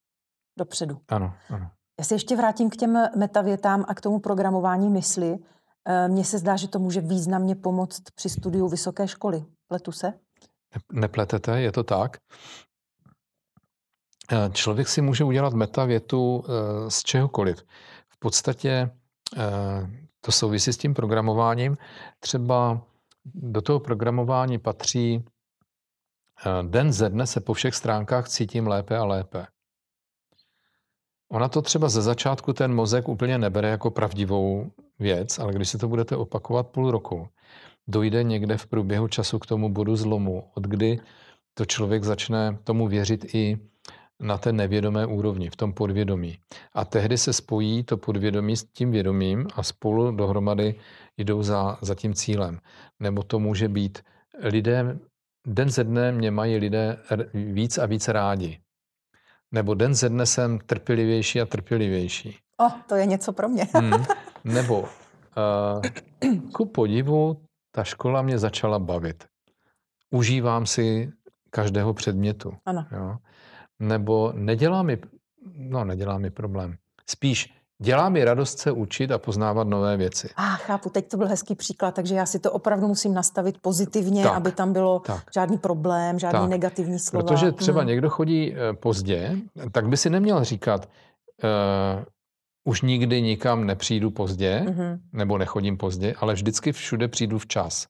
dopředu. 0.58 1.02
Ano, 1.08 1.34
ano. 1.50 1.72
Já 2.00 2.06
se 2.06 2.16
ještě 2.16 2.36
vrátím 2.36 2.70
k 2.70 2.76
těm 2.76 3.10
metavětám 3.18 3.86
a 3.88 3.94
k 3.94 4.02
tomu 4.02 4.20
programování 4.20 4.90
mysli. 4.90 5.38
Eh, 5.88 6.08
mně 6.08 6.26
se 6.26 6.38
zdá, 6.38 6.56
že 6.56 6.68
to 6.68 6.80
může 6.80 7.02
významně 7.02 7.56
pomoct 7.56 8.02
při 8.16 8.30
studiu 8.30 8.68
vysoké 8.68 9.08
školy. 9.08 9.46
Pletu 9.68 9.92
se? 9.92 10.14
Nepletete, 10.94 11.62
je 11.62 11.72
to 11.72 11.84
tak. 11.84 12.18
Eh, 14.32 14.50
člověk 14.54 14.88
si 14.88 15.02
může 15.02 15.24
udělat 15.24 15.54
metavětu 15.54 16.44
eh, 16.48 16.92
z 16.92 17.04
čehokoliv. 17.04 17.64
V 18.10 18.20
podstatě 18.20 18.70
eh, 19.38 19.42
to 20.22 20.32
souvisí 20.32 20.74
s 20.74 20.78
tím 20.78 20.94
programováním. 20.94 21.78
Třeba 22.20 22.82
do 23.26 23.62
toho 23.62 23.80
programování 23.80 24.58
patří 24.58 25.26
den 26.62 26.94
ze 26.94 27.10
dne 27.10 27.28
se 27.28 27.42
po 27.42 27.54
všech 27.54 27.76
stránkách 27.76 28.30
cítím 28.30 28.68
lépe 28.68 28.98
a 28.98 29.06
lépe. 29.06 29.48
Ona 31.32 31.50
to 31.50 31.62
třeba 31.62 31.90
ze 31.90 32.02
začátku 32.02 32.54
ten 32.54 32.74
mozek 32.74 33.08
úplně 33.08 33.38
nebere 33.38 33.70
jako 33.70 33.92
pravdivou 33.92 34.72
věc, 35.00 35.40
ale 35.40 35.54
když 35.54 35.70
si 35.70 35.78
to 35.78 35.88
budete 35.88 36.16
opakovat 36.16 36.68
půl 36.68 36.92
roku, 36.92 37.28
dojde 37.88 38.24
někde 38.24 38.58
v 38.58 38.68
průběhu 38.68 39.08
času 39.08 39.40
k 39.40 39.46
tomu 39.46 39.70
bodu 39.70 39.96
zlomu, 39.96 40.44
od 40.54 40.64
kdy 40.64 41.00
to 41.54 41.66
člověk 41.66 42.04
začne 42.04 42.58
tomu 42.64 42.88
věřit 42.88 43.36
i 43.36 43.60
na 44.20 44.38
té 44.38 44.54
nevědomé 44.54 45.06
úrovni, 45.06 45.50
v 45.50 45.56
tom 45.56 45.74
podvědomí. 45.74 46.38
A 46.74 46.86
tehdy 46.86 47.18
se 47.18 47.34
spojí 47.34 47.84
to 47.84 47.98
podvědomí 47.98 48.58
s 48.58 48.64
tím 48.64 48.92
vědomím 48.92 49.48
a 49.56 49.64
spolu 49.64 50.12
dohromady 50.12 50.76
jdou 51.18 51.44
za, 51.44 51.78
za 51.82 51.96
tím 51.96 52.14
cílem. 52.14 52.60
Nebo 53.00 53.24
to 53.24 53.40
může 53.40 53.70
být 53.70 54.00
lidé, 54.40 54.98
den 55.48 55.70
ze 55.70 55.84
dne 55.84 56.12
mě 56.12 56.32
mají 56.32 56.58
lidé 56.58 56.98
víc 57.34 57.78
a 57.78 57.86
víc 57.86 58.08
rádi. 58.08 58.60
Nebo 59.52 59.74
den 59.74 59.96
ze 59.96 60.10
dne 60.10 60.26
jsem 60.26 60.60
trpělivější 60.60 61.42
a 61.42 61.46
trpělivější. 61.46 62.38
O, 62.62 62.70
to 62.90 62.96
je 62.96 63.06
něco 63.06 63.34
pro 63.34 63.50
mě. 63.50 63.68
hmm. 63.74 64.06
Nebo 64.44 64.82
uh, 64.82 64.88
ku 66.52 66.66
podivu, 66.66 67.42
ta 67.72 67.84
škola 67.84 68.22
mě 68.22 68.40
začala 68.40 68.80
bavit. 68.80 69.24
Užívám 70.14 70.66
si 70.66 71.12
každého 71.50 71.94
předmětu. 71.94 72.54
Ano. 72.66 72.86
Jo? 72.92 73.18
Nebo 73.80 74.32
nedělá 74.36 74.84
mi, 74.84 74.98
no 75.58 75.86
nedělá 75.86 76.18
mi 76.18 76.32
problém. 76.32 76.76
Spíš 77.10 77.56
dělá 77.82 78.10
mi 78.10 78.24
radost 78.24 78.60
se 78.60 78.72
učit 78.72 79.12
a 79.12 79.18
poznávat 79.18 79.68
nové 79.68 79.98
věci. 79.98 80.30
A 80.36 80.54
ah, 80.54 80.58
chápu, 80.58 80.90
teď 80.90 81.10
to 81.10 81.18
byl 81.18 81.28
hezký 81.28 81.56
příklad, 81.56 81.96
takže 81.96 82.16
já 82.16 82.26
si 82.26 82.40
to 82.40 82.52
opravdu 82.52 82.88
musím 82.88 83.14
nastavit 83.14 83.58
pozitivně, 83.62 84.24
tak, 84.24 84.34
aby 84.34 84.52
tam 84.52 84.74
bylo 84.74 85.00
tak. 85.00 85.24
žádný 85.34 85.58
problém, 85.58 86.20
žádný 86.20 86.40
tak. 86.40 86.50
negativní 86.50 87.00
slova. 87.00 87.24
Protože 87.24 87.52
třeba 87.52 87.82
hmm. 87.82 87.88
někdo 87.88 88.10
chodí 88.10 88.56
eh, 88.56 88.74
pozdě, 88.74 89.38
tak 89.72 89.88
by 89.88 89.98
si 89.98 90.10
neměl 90.10 90.44
říkat, 90.44 90.90
uh, 91.44 92.04
už 92.64 92.82
nikdy 92.82 93.22
nikam 93.22 93.66
nepřijdu 93.66 94.12
pozdě, 94.12 94.64
mm-hmm. 94.68 95.00
nebo 95.14 95.38
nechodím 95.38 95.78
pozdě, 95.78 96.14
ale 96.20 96.34
vždycky 96.34 96.72
všude 96.72 97.08
přijdu 97.08 97.40
včas. 97.40 97.88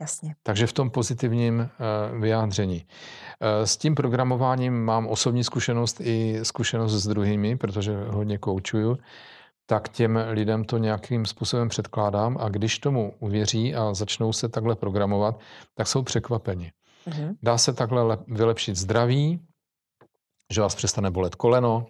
Jasně. 0.00 0.34
Takže 0.42 0.66
v 0.66 0.72
tom 0.72 0.90
pozitivním 0.90 1.58
uh, 1.58 2.20
vyjádření. 2.20 2.84
Uh, 2.84 3.64
s 3.64 3.76
tím 3.76 3.94
programováním 3.94 4.84
mám 4.84 5.06
osobní 5.06 5.44
zkušenost 5.44 6.00
i 6.00 6.40
zkušenost 6.42 6.92
s 6.92 7.06
druhými, 7.06 7.56
protože 7.56 8.04
hodně 8.04 8.38
koučuju, 8.38 8.98
tak 9.66 9.88
těm 9.88 10.18
lidem 10.30 10.64
to 10.64 10.78
nějakým 10.78 11.26
způsobem 11.26 11.68
předkládám 11.68 12.36
a 12.40 12.48
když 12.48 12.78
tomu 12.78 13.14
uvěří 13.18 13.74
a 13.74 13.94
začnou 13.94 14.32
se 14.32 14.48
takhle 14.48 14.76
programovat, 14.76 15.40
tak 15.74 15.86
jsou 15.86 16.02
překvapeni. 16.02 16.72
Uh-huh. 17.08 17.36
Dá 17.42 17.58
se 17.58 17.72
takhle 17.72 18.18
vylepšit 18.26 18.76
zdraví, 18.76 19.40
že 20.52 20.60
vás 20.60 20.74
přestane 20.74 21.10
bolet 21.10 21.34
koleno, 21.34 21.86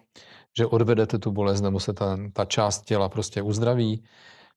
že 0.57 0.65
odvedete 0.65 1.19
tu 1.19 1.31
bolest 1.31 1.61
nebo 1.61 1.79
se 1.79 1.93
ta, 1.93 2.17
ta 2.33 2.45
část 2.45 2.81
těla 2.81 3.09
prostě 3.09 3.41
uzdraví, 3.41 4.03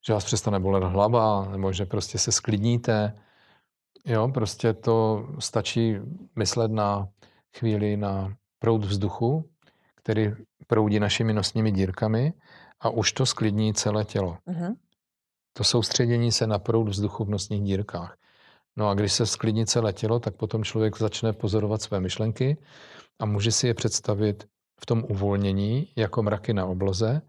že 0.07 0.13
vás 0.13 0.25
přestane 0.25 0.61
bolet 0.61 0.85
hlava, 0.85 1.49
nebo 1.51 1.73
že 1.73 1.87
prostě 1.87 2.19
se 2.19 2.33
sklidníte, 2.33 3.15
Jo, 4.07 4.29
prostě 4.29 4.73
to 4.73 5.27
stačí 5.39 5.97
myslet 6.37 6.71
na 6.71 7.09
chvíli 7.59 7.97
na 7.97 8.37
proud 8.59 8.85
vzduchu, 8.85 9.51
který 9.95 10.33
proudí 10.67 11.01
našimi 11.01 11.33
nosními 11.33 11.73
dírkami 11.73 12.33
a 12.81 12.91
už 12.91 13.13
to 13.13 13.27
sklidní 13.27 13.75
celé 13.75 14.05
tělo. 14.05 14.39
Mm-hmm. 14.47 14.75
To 15.53 15.65
soustředění 15.65 16.33
se 16.33 16.47
na 16.47 16.59
proud 16.59 16.89
vzduchu 16.89 17.25
v 17.25 17.31
nosních 17.31 17.63
dírkách. 17.63 18.17
No 18.77 18.89
a 18.89 18.95
když 18.95 19.13
se 19.13 19.27
sklidní 19.27 19.67
celé 19.67 19.93
tělo, 19.93 20.21
tak 20.21 20.37
potom 20.37 20.65
člověk 20.65 20.99
začne 20.99 21.33
pozorovat 21.33 21.83
své 21.83 22.01
myšlenky 22.01 22.57
a 23.19 23.27
může 23.27 23.53
si 23.53 23.67
je 23.67 23.75
představit 23.75 24.45
v 24.81 24.87
tom 24.87 25.05
uvolnění 25.09 25.89
jako 25.97 26.23
mraky 26.23 26.53
na 26.53 26.67
obloze, 26.67 27.23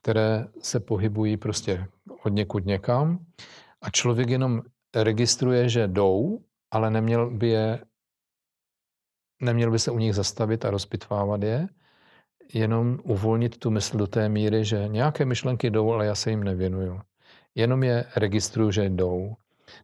které 0.00 0.46
se 0.60 0.80
pohybují 0.80 1.36
prostě 1.36 1.86
od 2.24 2.32
někud 2.32 2.66
někam 2.66 3.18
a 3.82 3.90
člověk 3.90 4.30
jenom 4.30 4.62
registruje, 5.02 5.68
že 5.68 5.88
jdou, 5.88 6.40
ale 6.70 6.90
neměl 6.90 7.30
by 7.30 7.48
je 7.48 7.80
neměl 9.42 9.70
by 9.70 9.78
se 9.78 9.90
u 9.90 9.98
nich 9.98 10.14
zastavit 10.14 10.64
a 10.64 10.70
rozpitvávat 10.70 11.42
je, 11.42 11.68
jenom 12.54 12.98
uvolnit 13.04 13.58
tu 13.58 13.70
mysl 13.70 13.98
do 13.98 14.06
té 14.06 14.28
míry, 14.28 14.64
že 14.64 14.88
nějaké 14.88 15.24
myšlenky 15.24 15.70
jdou, 15.70 15.92
ale 15.92 16.06
já 16.06 16.14
se 16.14 16.30
jim 16.30 16.44
nevěnuju. 16.44 17.00
Jenom 17.54 17.82
je 17.82 18.04
registruju, 18.16 18.70
že 18.70 18.84
jdou. 18.84 19.36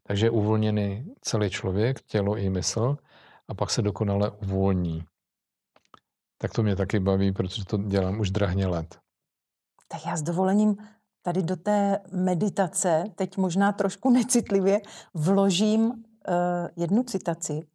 Takže 0.03 0.27
je 0.27 0.31
uvolněný 0.31 1.14
celý 1.20 1.51
člověk, 1.51 2.03
tělo 2.03 2.37
i 2.37 2.51
mysl 2.51 2.96
a 3.48 3.55
pak 3.55 3.70
se 3.70 3.83
dokonale 3.83 4.31
uvolní. 4.31 5.05
Tak 6.38 6.53
to 6.53 6.62
mě 6.62 6.77
taky 6.77 7.01
baví, 7.01 7.33
protože 7.33 7.64
to 7.64 7.77
dělám 7.77 8.20
už 8.20 8.31
drahně 8.31 8.66
let. 8.66 8.98
Tak 9.88 10.07
já 10.07 10.16
s 10.16 10.22
dovolením 10.22 10.77
tady 11.22 11.42
do 11.42 11.56
té 11.56 11.98
meditace, 12.12 13.04
teď 13.14 13.37
možná 13.37 13.72
trošku 13.72 14.11
necitlivě, 14.18 14.80
vložím 15.14 15.85
uh, 15.85 15.94
jednu 16.76 17.02
citaci. 17.02 17.66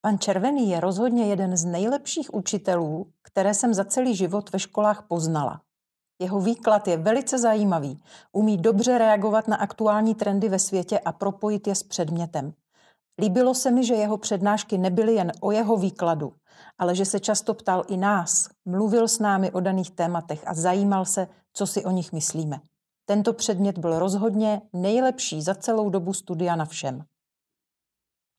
Pan 0.00 0.18
Červený 0.18 0.70
je 0.70 0.80
rozhodně 0.80 1.26
jeden 1.26 1.56
z 1.56 1.64
nejlepších 1.64 2.34
učitelů, 2.34 3.06
které 3.22 3.54
jsem 3.54 3.74
za 3.74 3.84
celý 3.84 4.16
život 4.16 4.52
ve 4.52 4.58
školách 4.58 5.04
poznala. 5.08 5.60
Jeho 6.20 6.40
výklad 6.40 6.88
je 6.88 6.96
velice 6.96 7.38
zajímavý. 7.38 8.02
Umí 8.32 8.56
dobře 8.56 8.98
reagovat 8.98 9.48
na 9.48 9.56
aktuální 9.56 10.14
trendy 10.14 10.48
ve 10.48 10.58
světě 10.58 10.98
a 10.98 11.12
propojit 11.12 11.66
je 11.66 11.74
s 11.74 11.82
předmětem. 11.82 12.52
Líbilo 13.20 13.54
se 13.54 13.70
mi, 13.70 13.84
že 13.84 13.94
jeho 13.94 14.18
přednášky 14.18 14.78
nebyly 14.78 15.14
jen 15.14 15.32
o 15.40 15.52
jeho 15.52 15.76
výkladu, 15.76 16.32
ale 16.78 16.94
že 16.94 17.04
se 17.04 17.20
často 17.20 17.54
ptal 17.54 17.84
i 17.88 17.96
nás, 17.96 18.48
mluvil 18.64 19.08
s 19.08 19.18
námi 19.18 19.50
o 19.50 19.60
daných 19.60 19.90
tématech 19.90 20.42
a 20.46 20.54
zajímal 20.54 21.04
se, 21.04 21.28
co 21.52 21.66
si 21.66 21.84
o 21.84 21.90
nich 21.90 22.12
myslíme. 22.12 22.60
Tento 23.04 23.32
předmět 23.32 23.78
byl 23.78 23.98
rozhodně 23.98 24.62
nejlepší 24.72 25.42
za 25.42 25.54
celou 25.54 25.90
dobu 25.90 26.12
studia 26.12 26.56
na 26.56 26.64
všem. 26.64 27.04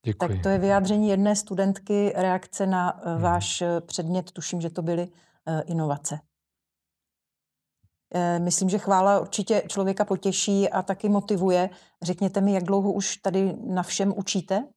Děkuji. 0.06 0.28
Tak 0.28 0.44
to 0.44 0.50
je 0.50 0.58
vyjádření 0.58 1.10
jedné 1.10 1.36
studentky, 1.36 2.14
reakce 2.16 2.68
na 2.68 3.02
hmm. 3.06 3.22
váš 3.22 3.62
eh, 3.62 3.82
předmět, 3.82 4.32
tuším, 4.32 4.62
že 4.62 4.70
to 4.70 4.82
byly 4.82 5.08
uh, 5.08 5.62
inovace. 5.66 6.20
Myslím, 8.40 8.70
že 8.70 8.78
chvála 8.78 9.20
určitě 9.20 9.64
člověka 9.68 10.06
potěší 10.06 10.70
a 10.70 10.82
taky 10.82 11.10
motivuje. 11.10 11.70
Řekněte 12.02 12.42
mi, 12.42 12.54
jak 12.54 12.64
dlouho 12.64 12.92
už 12.92 13.18
tady 13.18 13.56
na 13.68 13.84
všem 13.84 14.14
učíte? 14.18 14.68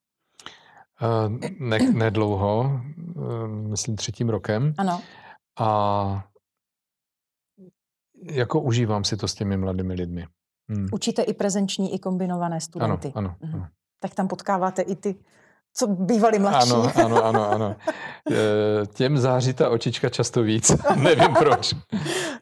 Ne, 1.60 1.78
nedlouho, 1.78 2.80
myslím 3.46 3.96
třetím 3.96 4.28
rokem. 4.28 4.74
Ano. 4.78 5.00
A 5.60 6.24
jako 8.22 8.60
užívám 8.60 9.04
si 9.04 9.16
to 9.16 9.28
s 9.28 9.34
těmi 9.34 9.56
mladými 9.56 9.94
lidmi. 9.94 10.26
Hmm. 10.70 10.86
Učíte 10.92 11.22
i 11.22 11.34
prezenční, 11.34 11.94
i 11.94 11.98
kombinované 11.98 12.60
studenty. 12.60 13.12
Ano, 13.14 13.34
ano. 13.42 13.52
Mhm. 13.52 13.66
Tak 14.00 14.14
tam 14.14 14.28
potkáváte 14.28 14.82
i 14.82 14.96
ty 14.96 15.16
co 15.74 15.86
bývali 15.86 16.38
mladší. 16.38 16.72
Ano, 16.72 16.92
ano, 17.04 17.24
ano, 17.24 17.50
ano. 17.50 17.76
Těm 18.94 19.18
září 19.18 19.52
ta 19.52 19.68
očička 19.70 20.08
často 20.08 20.42
víc. 20.42 20.72
Nevím 20.96 21.34
proč. 21.34 21.74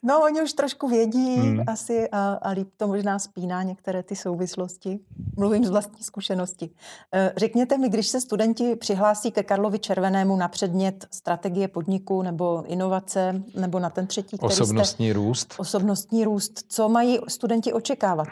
No, 0.03 0.23
oni 0.25 0.43
už 0.43 0.53
trošku 0.53 0.89
vědí 0.89 1.37
hmm. 1.37 1.65
asi 1.67 2.09
a, 2.13 2.33
a 2.33 2.51
líp 2.51 2.69
to 2.77 2.87
možná 2.87 3.19
spíná 3.19 3.63
některé 3.63 4.03
ty 4.03 4.17
souvislosti. 4.17 4.99
Mluvím 5.37 5.65
z 5.65 5.71
vlastní 5.71 6.03
zkušenosti. 6.03 6.71
E, 7.15 7.33
řekněte 7.37 7.79
mi, 7.79 7.89
když 7.89 8.09
se 8.09 8.21
studenti 8.21 8.77
přihlásí 8.77 9.31
ke 9.31 9.43
Karlovi 9.43 9.79
Červenému 9.79 10.37
na 10.37 10.49
předmět 10.49 11.07
strategie 11.11 11.69
podniku 11.69 12.23
nebo 12.23 12.65
inovace, 12.67 13.43
nebo 13.55 13.79
na 13.79 13.91
ten 13.91 14.07
třetí, 14.07 14.37
který 14.39 14.53
Osobnostní 14.53 15.07
jste, 15.07 15.15
růst. 15.15 15.55
Osobnostní 15.59 16.25
růst. 16.25 16.65
Co 16.69 16.89
mají 16.89 17.19
studenti 17.29 17.73
očekávat? 17.73 18.29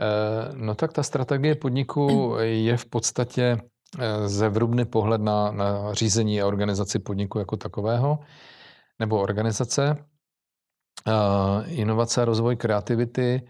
Eh, 0.00 0.52
no 0.54 0.74
tak 0.74 0.92
ta 0.92 1.02
strategie 1.02 1.54
podniku 1.54 2.34
je 2.40 2.76
v 2.76 2.84
podstatě 2.86 3.60
eh, 3.98 4.28
zevrubný 4.28 4.84
pohled 4.84 5.20
na, 5.20 5.50
na 5.50 5.94
řízení 5.94 6.42
a 6.42 6.46
organizaci 6.46 6.98
podniku 6.98 7.38
jako 7.38 7.56
takového, 7.56 8.18
nebo 8.98 9.20
organizace. 9.20 9.96
Eh, 11.08 11.70
inovace 11.70 12.22
a 12.22 12.24
rozvoj 12.24 12.56
kreativity 12.56 13.42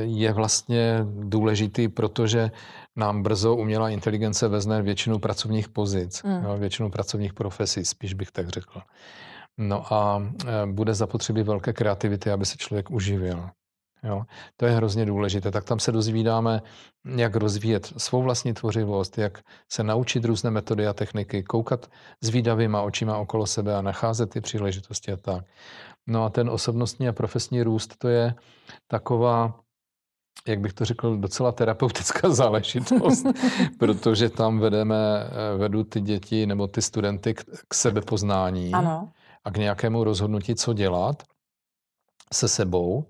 je 0.00 0.32
vlastně 0.32 1.00
důležitý, 1.04 1.88
protože 1.88 2.50
nám 2.96 3.22
brzo 3.22 3.56
umělá 3.56 3.90
inteligence 3.90 4.48
vezne 4.48 4.82
většinu 4.82 5.18
pracovních 5.18 5.68
pozic, 5.68 6.22
mm. 6.22 6.44
jo, 6.44 6.56
většinu 6.58 6.90
pracovních 6.90 7.34
profesí, 7.34 7.84
spíš 7.84 8.14
bych 8.14 8.30
tak 8.30 8.48
řekl. 8.48 8.80
No 9.58 9.92
a 9.92 10.22
bude 10.66 10.94
zapotřebí 10.94 11.42
velké 11.42 11.72
kreativity, 11.72 12.30
aby 12.30 12.46
se 12.46 12.56
člověk 12.56 12.90
uživil. 12.90 13.50
Jo, 14.02 14.22
to 14.56 14.66
je 14.66 14.72
hrozně 14.72 15.06
důležité. 15.06 15.50
Tak 15.50 15.64
tam 15.64 15.78
se 15.78 15.92
dozvídáme, 15.92 16.62
jak 17.16 17.36
rozvíjet 17.36 17.92
svou 17.96 18.22
vlastní 18.22 18.54
tvořivost, 18.54 19.18
jak 19.18 19.38
se 19.72 19.82
naučit 19.82 20.24
různé 20.24 20.50
metody 20.50 20.86
a 20.86 20.92
techniky, 20.92 21.42
koukat 21.42 21.90
s 22.20 22.28
výdavýma 22.28 22.82
očima 22.82 23.18
okolo 23.18 23.46
sebe 23.46 23.76
a 23.76 23.82
nacházet 23.82 24.30
ty 24.30 24.40
příležitosti 24.40 25.12
a 25.12 25.16
tak. 25.16 25.44
No 26.06 26.24
a 26.24 26.30
ten 26.30 26.50
osobnostní 26.50 27.08
a 27.08 27.12
profesní 27.12 27.62
růst, 27.62 27.94
to 27.98 28.08
je 28.08 28.34
taková, 28.86 29.60
jak 30.48 30.60
bych 30.60 30.72
to 30.72 30.84
řekl, 30.84 31.16
docela 31.16 31.52
terapeutická 31.52 32.30
záležitost, 32.34 33.26
protože 33.78 34.28
tam 34.28 34.58
vedeme, 34.58 34.96
vedu 35.56 35.84
ty 35.84 36.00
děti 36.00 36.46
nebo 36.46 36.66
ty 36.66 36.82
studenty 36.82 37.34
k, 37.34 37.44
k 37.68 37.74
sebepoznání 37.74 38.72
ano. 38.72 39.12
a 39.44 39.50
k 39.50 39.56
nějakému 39.56 40.04
rozhodnutí, 40.04 40.54
co 40.54 40.72
dělat 40.72 41.22
se 42.32 42.48
sebou 42.48 43.06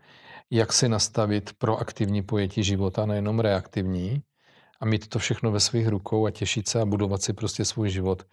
jak 0.50 0.72
si 0.72 0.88
nastavit 0.88 1.52
proaktivní 1.58 2.22
pojetí 2.22 2.64
života, 2.64 3.06
nejenom 3.06 3.40
reaktivní, 3.40 4.22
a 4.80 4.86
mít 4.86 5.08
to 5.08 5.18
všechno 5.18 5.52
ve 5.52 5.60
svých 5.60 5.88
rukou 5.88 6.26
a 6.26 6.30
těšit 6.30 6.68
se 6.68 6.80
a 6.80 6.84
budovat 6.84 7.22
si 7.22 7.32
prostě 7.32 7.64
svůj 7.64 7.90
život 7.90 8.26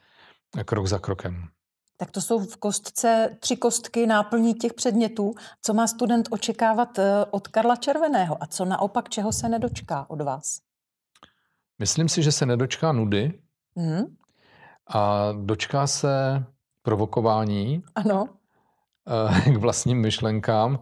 krok 0.65 0.87
za 0.87 0.99
krokem. 0.99 1.47
Tak 1.97 2.11
to 2.11 2.21
jsou 2.21 2.39
v 2.39 2.57
kostce 2.57 3.37
tři 3.39 3.57
kostky 3.57 4.07
náplní 4.07 4.53
těch 4.53 4.73
předmětů. 4.73 5.33
Co 5.61 5.73
má 5.73 5.87
student 5.87 6.27
očekávat 6.31 6.99
eh, 6.99 7.25
od 7.31 7.47
Karla 7.47 7.75
Červeného 7.75 8.43
a 8.43 8.45
co 8.45 8.65
naopak, 8.65 9.09
čeho 9.09 9.31
se 9.31 9.49
nedočká 9.49 10.09
od 10.09 10.21
vás? 10.21 10.59
Myslím 11.79 12.09
si, 12.09 12.23
že 12.23 12.31
se 12.31 12.45
nedočká 12.45 12.91
nudy 12.91 13.39
mm. 13.75 14.15
a 14.87 15.31
dočká 15.41 15.87
se 15.87 16.43
provokování 16.81 17.83
ano. 17.95 18.29
Eh, 19.47 19.51
k 19.51 19.57
vlastním 19.57 20.01
myšlenkám 20.01 20.79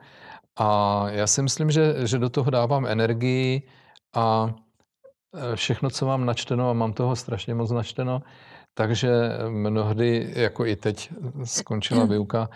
a 0.55 1.03
já 1.09 1.27
si 1.27 1.41
myslím, 1.41 1.71
že, 1.71 2.07
že 2.07 2.19
do 2.19 2.29
toho 2.29 2.51
dávám 2.51 2.85
energii 2.85 3.61
a 4.13 4.55
e, 5.33 5.55
všechno, 5.55 5.89
co 5.89 6.05
mám 6.05 6.25
načteno, 6.25 6.69
a 6.69 6.73
mám 6.73 6.93
toho 6.93 7.15
strašně 7.15 7.55
moc 7.55 7.71
načteno, 7.71 8.21
takže 8.77 9.09
mnohdy, 9.49 10.33
jako 10.35 10.65
i 10.65 10.75
teď 10.75 11.11
skončila 11.43 12.05
výuka, 12.05 12.49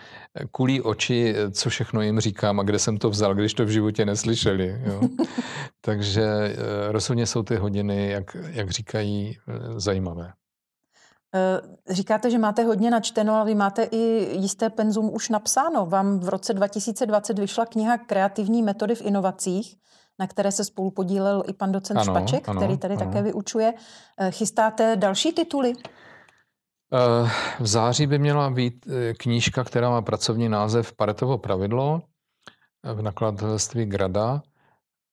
kulí 0.52 0.82
oči, 0.82 1.36
co 1.52 1.70
všechno 1.70 2.02
jim 2.02 2.20
říkám 2.20 2.60
a 2.60 2.64
kde 2.64 2.80
jsem 2.80 2.98
to 2.98 3.10
vzal, 3.10 3.36
když 3.36 3.54
to 3.54 3.66
v 3.66 3.70
životě 3.70 4.06
neslyšeli. 4.06 4.82
Jo. 4.84 5.02
takže 5.82 6.24
e, 6.24 6.56
rozhodně 6.92 7.26
jsou 7.26 7.44
ty 7.44 7.56
hodiny, 7.56 8.12
jak, 8.12 8.38
jak 8.54 8.70
říkají, 8.70 9.38
e, 9.48 9.80
zajímavé. 9.80 10.34
Eh, 11.36 11.62
říkáte, 11.94 12.32
že 12.32 12.38
máte 12.38 12.64
hodně 12.64 12.92
načteno, 12.92 13.36
ale 13.36 13.46
vy 13.46 13.56
máte 13.56 13.84
i 13.84 13.98
jisté 14.40 14.70
penzum 14.70 15.14
už 15.14 15.30
napsáno. 15.30 15.86
Vám 15.86 16.20
v 16.20 16.30
roce 16.30 16.54
2020 16.54 17.40
vyšla 17.40 17.66
kniha 17.66 17.98
Kreativní 17.98 18.64
metody 18.64 18.96
v 18.96 19.02
inovacích, 19.02 19.76
na 20.20 20.28
které 20.28 20.52
se 20.52 20.66
spolu 20.66 20.92
podílel 20.92 21.44
i 21.48 21.54
pan 21.54 21.72
docent 21.72 21.98
ano, 21.98 22.14
Špaček, 22.14 22.50
ano, 22.50 22.62
který 22.62 22.78
tady 22.78 22.96
ano. 22.96 23.06
také 23.06 23.22
vyučuje. 23.22 23.74
Eh, 24.20 24.32
chystáte 24.32 24.96
další 24.96 25.34
tituly? 25.34 25.74
Eh, 26.94 27.30
v 27.60 27.68
září 27.68 28.08
by 28.08 28.20
měla 28.20 28.50
být 28.50 28.88
knížka, 29.18 29.64
která 29.64 29.90
má 29.90 30.02
pracovní 30.02 30.50
název 30.50 30.94
Paretovo 30.94 31.38
pravidlo 31.38 32.02
v 32.94 33.02
nakladatelství 33.02 33.86
Grada. 33.86 34.42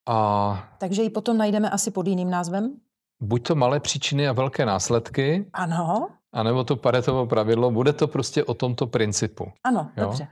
A... 0.09 0.69
Takže 0.79 1.03
ji 1.03 1.11
potom 1.11 1.39
najdeme 1.39 1.71
asi 1.71 1.91
pod 1.91 2.07
jiným 2.07 2.31
názvem? 2.31 2.77
buď 3.21 3.47
to 3.47 3.55
malé 3.55 3.81
příčiny 3.81 4.29
a 4.29 4.33
velké 4.33 4.67
následky, 4.67 5.47
ano. 5.53 6.09
anebo 6.33 6.65
to 6.65 6.77
Paretovo 6.77 7.27
pravidlo, 7.27 7.71
bude 7.71 7.93
to 7.93 8.09
prostě 8.09 8.45
o 8.45 8.55
tomto 8.55 8.87
principu. 8.87 9.53
Ano, 9.65 9.91
jo? 9.97 10.05
dobře. 10.05 10.29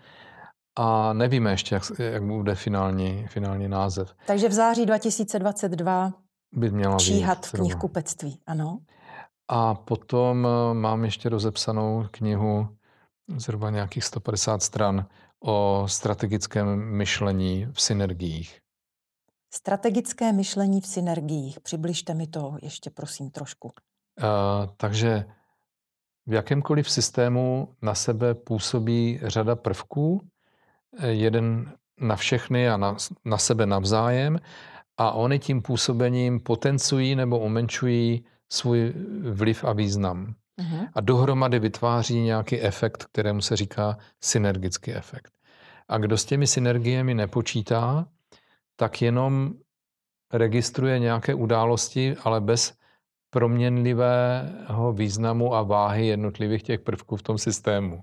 A 0.77 1.13
nevíme 1.13 1.51
ještě, 1.51 1.75
jak, 1.75 1.83
jak 1.99 2.23
bude 2.23 2.55
finální, 2.55 3.27
finální 3.29 3.69
název. 3.69 4.15
Takže 4.27 4.49
v 4.49 4.53
září 4.53 4.87
2022 4.87 6.13
by 6.53 6.71
měla 6.71 6.97
číhat 6.97 7.39
být, 7.39 7.47
v 7.47 7.53
knihkupectví, 7.53 8.41
ano. 8.47 8.79
A 9.49 9.75
potom 9.75 10.47
eh, 10.47 10.75
mám 10.75 11.05
ještě 11.05 11.29
rozepsanou 11.29 12.07
knihu 12.11 12.69
zhruba 13.37 13.71
nějakých 13.71 14.05
150 14.05 14.63
stran 14.63 15.07
o 15.45 15.85
strategickém 15.89 16.85
myšlení 16.85 17.67
v 17.73 17.83
synergiích. 17.83 18.61
Strategické 19.55 20.33
myšlení 20.33 20.81
v 20.81 20.87
synergiích. 20.87 21.61
Přibližte 21.61 22.15
mi 22.15 22.27
to 22.27 22.57
ještě 22.63 22.91
prosím 22.91 23.31
trošku. 23.31 23.69
Uh, 23.69 24.25
takže 24.77 25.25
v 26.27 26.33
jakémkoliv 26.33 26.91
systému 26.91 27.75
na 27.83 27.95
sebe 27.95 28.35
působí 28.35 29.21
řada 29.23 29.57
prvků, 29.57 30.21
eh, 30.99 31.09
jeden 31.09 31.73
na 32.01 32.17
všechny 32.17 32.69
a 32.69 32.77
na, 32.77 32.97
na 33.25 33.39
sebe 33.39 33.67
navzájem 33.67 34.41
a 34.97 35.11
oni 35.11 35.39
tím 35.39 35.63
působením 35.63 36.41
potencují 36.41 37.15
nebo 37.15 37.39
umenčují 37.39 38.25
svůj 38.53 38.93
vliv 39.31 39.65
a 39.65 39.73
význam. 39.73 40.35
Uh-huh. 40.61 40.89
A 40.95 41.01
dohromady 41.01 41.59
vytváří 41.59 42.21
nějaký 42.21 42.61
efekt, 42.61 43.05
kterému 43.05 43.41
se 43.41 43.57
říká 43.57 43.99
synergický 44.21 44.93
efekt. 44.95 45.33
A 45.89 45.99
kdo 45.99 46.19
s 46.19 46.25
těmi 46.25 46.47
synergiemi 46.47 47.15
nepočítá, 47.15 48.07
tak 48.77 49.03
jenom 49.03 49.53
registruje 50.33 50.99
nějaké 50.99 51.35
události, 51.35 52.17
ale 52.25 52.41
bez 52.41 52.73
proměnlivého 53.31 54.93
významu 54.93 55.55
a 55.55 55.63
váhy 55.63 56.07
jednotlivých 56.07 56.63
těch 56.63 56.81
prvků 56.81 57.17
v 57.17 57.23
tom 57.23 57.39
systému. 57.39 58.01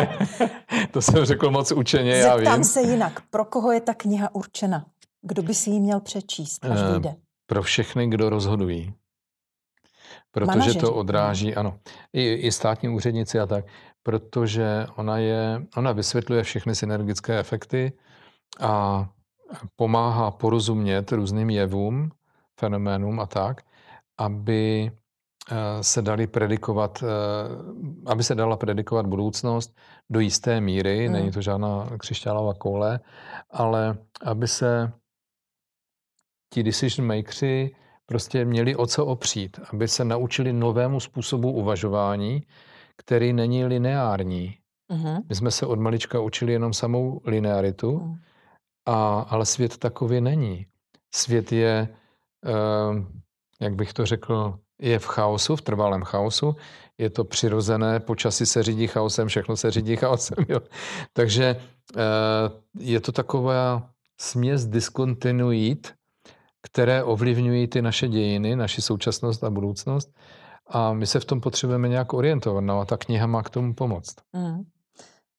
to 0.90 1.02
jsem 1.02 1.24
řekl 1.24 1.50
moc 1.50 1.72
učeně, 1.72 2.22
Zeptám 2.22 2.42
já 2.42 2.54
vím. 2.54 2.64
se 2.64 2.80
jinak, 2.82 3.20
pro 3.30 3.44
koho 3.44 3.72
je 3.72 3.80
ta 3.80 3.94
kniha 3.94 4.34
určena? 4.34 4.86
Kdo 5.22 5.42
by 5.42 5.54
si 5.54 5.70
ji 5.70 5.80
měl 5.80 6.00
přečíst, 6.00 6.64
až 6.64 6.78
Eh, 6.88 6.92
vyjde? 6.92 7.14
Pro 7.46 7.62
všechny, 7.62 8.06
kdo 8.08 8.30
rozhodují. 8.30 8.94
Protože 10.32 10.46
Manažeři. 10.46 10.78
to 10.78 10.94
odráží, 10.94 11.54
ano, 11.54 11.78
i, 12.12 12.32
i 12.32 12.52
státní 12.52 12.88
úředníci 12.88 13.40
a 13.40 13.46
tak, 13.46 13.64
protože 14.02 14.86
ona, 14.96 15.18
je, 15.18 15.66
ona 15.76 15.92
vysvětluje 15.92 16.42
všechny 16.42 16.74
synergické 16.74 17.38
efekty 17.38 17.92
a 18.60 19.08
pomáhá 19.76 20.30
porozumět 20.30 21.12
různým 21.12 21.50
jevům, 21.50 22.10
fenoménům 22.60 23.20
a 23.20 23.26
tak, 23.26 23.62
aby 24.18 24.90
eh, 25.50 25.82
se 25.84 26.02
dali 26.02 26.26
predikovat, 26.26 27.02
eh, 27.02 27.06
aby 28.06 28.22
se 28.22 28.34
dala 28.34 28.56
predikovat 28.56 29.06
budoucnost 29.06 29.76
do 30.10 30.20
jisté 30.20 30.60
míry, 30.60 31.04
Hmm. 31.04 31.12
není 31.12 31.30
to 31.30 31.42
žádná 31.42 31.90
křišťálová 31.98 32.54
koule, 32.54 33.00
ale 33.50 33.98
aby 34.22 34.48
se 34.48 34.92
ti 36.54 36.62
decision 36.62 37.06
makersi 37.08 37.70
prostě 38.10 38.44
měli 38.44 38.76
o 38.76 38.86
co 38.86 39.06
opřít, 39.06 39.60
aby 39.72 39.88
se 39.88 40.04
naučili 40.04 40.52
novému 40.52 41.00
způsobu 41.00 41.52
uvažování, 41.52 42.42
který 42.96 43.32
není 43.32 43.64
lineární. 43.64 44.58
Uh-huh. 44.90 45.22
My 45.28 45.34
jsme 45.34 45.50
se 45.50 45.66
od 45.66 45.78
malička 45.78 46.20
učili 46.20 46.52
jenom 46.52 46.72
samou 46.72 47.20
linearitu, 47.24 47.98
Hmm. 47.98 48.16
a, 48.86 49.20
ale 49.30 49.46
svět 49.46 49.76
takový 49.76 50.20
není. 50.20 50.66
Svět 51.14 51.52
je, 51.52 51.88
eh, 52.46 53.04
jak 53.60 53.74
bych 53.74 53.92
to 53.92 54.06
řekl, 54.06 54.58
je 54.80 54.98
v 54.98 55.06
chaosu, 55.06 55.56
v 55.56 55.62
trvalém 55.62 56.02
chaosu. 56.02 56.56
Je 56.98 57.10
to 57.10 57.24
přirozené, 57.24 58.00
počasí 58.00 58.46
se 58.46 58.62
řídí 58.62 58.86
chaosem, 58.86 59.28
všechno 59.28 59.56
se 59.56 59.70
řídí 59.70 59.96
chaosem. 59.96 60.38
Jo. 60.48 60.60
Takže 61.12 61.56
eh, 61.96 62.50
je 62.78 63.00
to 63.00 63.12
taková 63.12 63.90
směs 64.20 64.66
diskontinuit, 64.66 65.99
které 66.62 67.04
ovlivňují 67.04 67.66
ty 67.66 67.82
naše 67.82 68.08
dějiny, 68.08 68.56
naši 68.56 68.82
současnost 68.82 69.44
a 69.44 69.50
budoucnost. 69.50 70.10
A 70.66 70.92
my 70.92 71.06
se 71.06 71.20
v 71.20 71.24
tom 71.24 71.40
potřebujeme 71.40 71.88
nějak 71.88 72.12
orientovat. 72.12 72.64
No 72.64 72.80
a 72.80 72.84
ta 72.84 72.96
kniha 72.96 73.26
má 73.26 73.42
k 73.42 73.50
tomu 73.50 73.74
pomoct. 73.74 74.16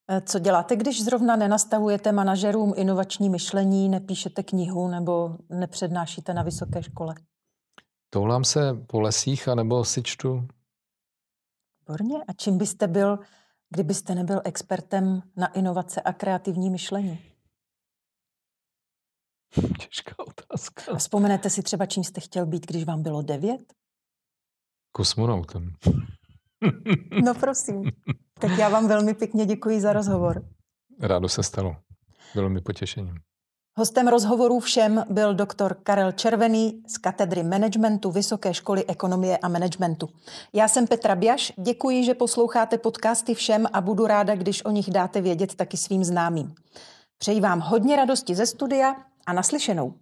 Eh, 0.10 0.22
Co 0.22 0.40
děláte, 0.40 0.76
když 0.76 1.04
zrovna 1.04 1.36
nenastavujete 1.36 2.12
manažerům 2.12 2.74
inovační 2.76 3.30
myšlení, 3.30 3.90
nepíšete 3.90 4.44
knihu 4.44 4.88
nebo 4.88 5.38
nepřednášíte 5.50 6.34
na 6.34 6.44
vysoké 6.44 6.84
škole? 6.84 7.16
Toulám 8.10 8.44
se 8.44 8.74
po 8.88 9.02
lesích 9.02 9.48
anebo 9.48 9.86
si 9.86 10.04
čtu 10.04 10.48
Výborně. 11.92 12.24
A 12.28 12.34
čím 12.34 12.58
byste 12.58 12.88
byl, 12.88 13.20
kdybyste 13.70 14.16
nebyl 14.16 14.42
expertem 14.44 15.22
na 15.38 15.48
inovace 15.48 16.02
a 16.02 16.14
kreativní 16.14 16.70
myšlení? 16.70 17.31
Těžká 19.80 20.16
otázka. 20.20 20.92
A 20.92 20.96
vzpomenete 20.96 21.50
si 21.50 21.64
třeba, 21.64 21.86
čím 21.86 22.04
jste 22.04 22.22
chtěl 22.22 22.46
být, 22.46 22.68
když 22.68 22.84
vám 22.84 23.04
bylo 23.04 23.22
devět? 23.22 23.74
Kosmonautem. 24.92 25.74
No 27.24 27.34
prosím. 27.36 27.92
Tak 28.40 28.52
já 28.58 28.70
vám 28.70 28.88
velmi 28.88 29.14
pěkně 29.14 29.46
děkuji 29.46 29.82
za 29.82 29.94
rozhovor. 29.94 30.46
Rádo 31.00 31.30
se 31.30 31.44
stalo. 31.44 31.76
Bylo 32.36 32.50
mi 32.50 32.62
potěšením. 32.62 33.16
Hostem 33.78 34.08
rozhovorů 34.08 34.60
všem 34.60 35.06
byl 35.10 35.34
doktor 35.34 35.78
Karel 35.84 36.12
Červený 36.12 36.84
z 36.88 36.98
katedry 36.98 37.44
managementu 37.44 38.12
Vysoké 38.12 38.54
školy 38.54 38.86
ekonomie 38.86 39.38
a 39.38 39.48
managementu. 39.48 40.10
Já 40.54 40.68
jsem 40.68 40.88
Petra 40.88 41.16
Biaš, 41.16 41.54
děkuji, 41.58 42.04
že 42.04 42.14
posloucháte 42.14 42.78
podcasty 42.78 43.34
všem 43.34 43.68
a 43.74 43.82
budu 43.82 44.08
ráda, 44.08 44.36
když 44.36 44.66
o 44.66 44.72
nich 44.72 44.90
dáte 44.90 45.22
vědět 45.22 45.56
taky 45.56 45.78
svým 45.78 46.04
známým. 46.04 46.56
Přeji 47.18 47.42
vám 47.42 47.60
hodně 47.60 47.96
radosti 47.96 48.36
ze 48.36 48.46
studia 48.46 48.96
a 49.26 49.34
naslyšenou. 49.34 49.94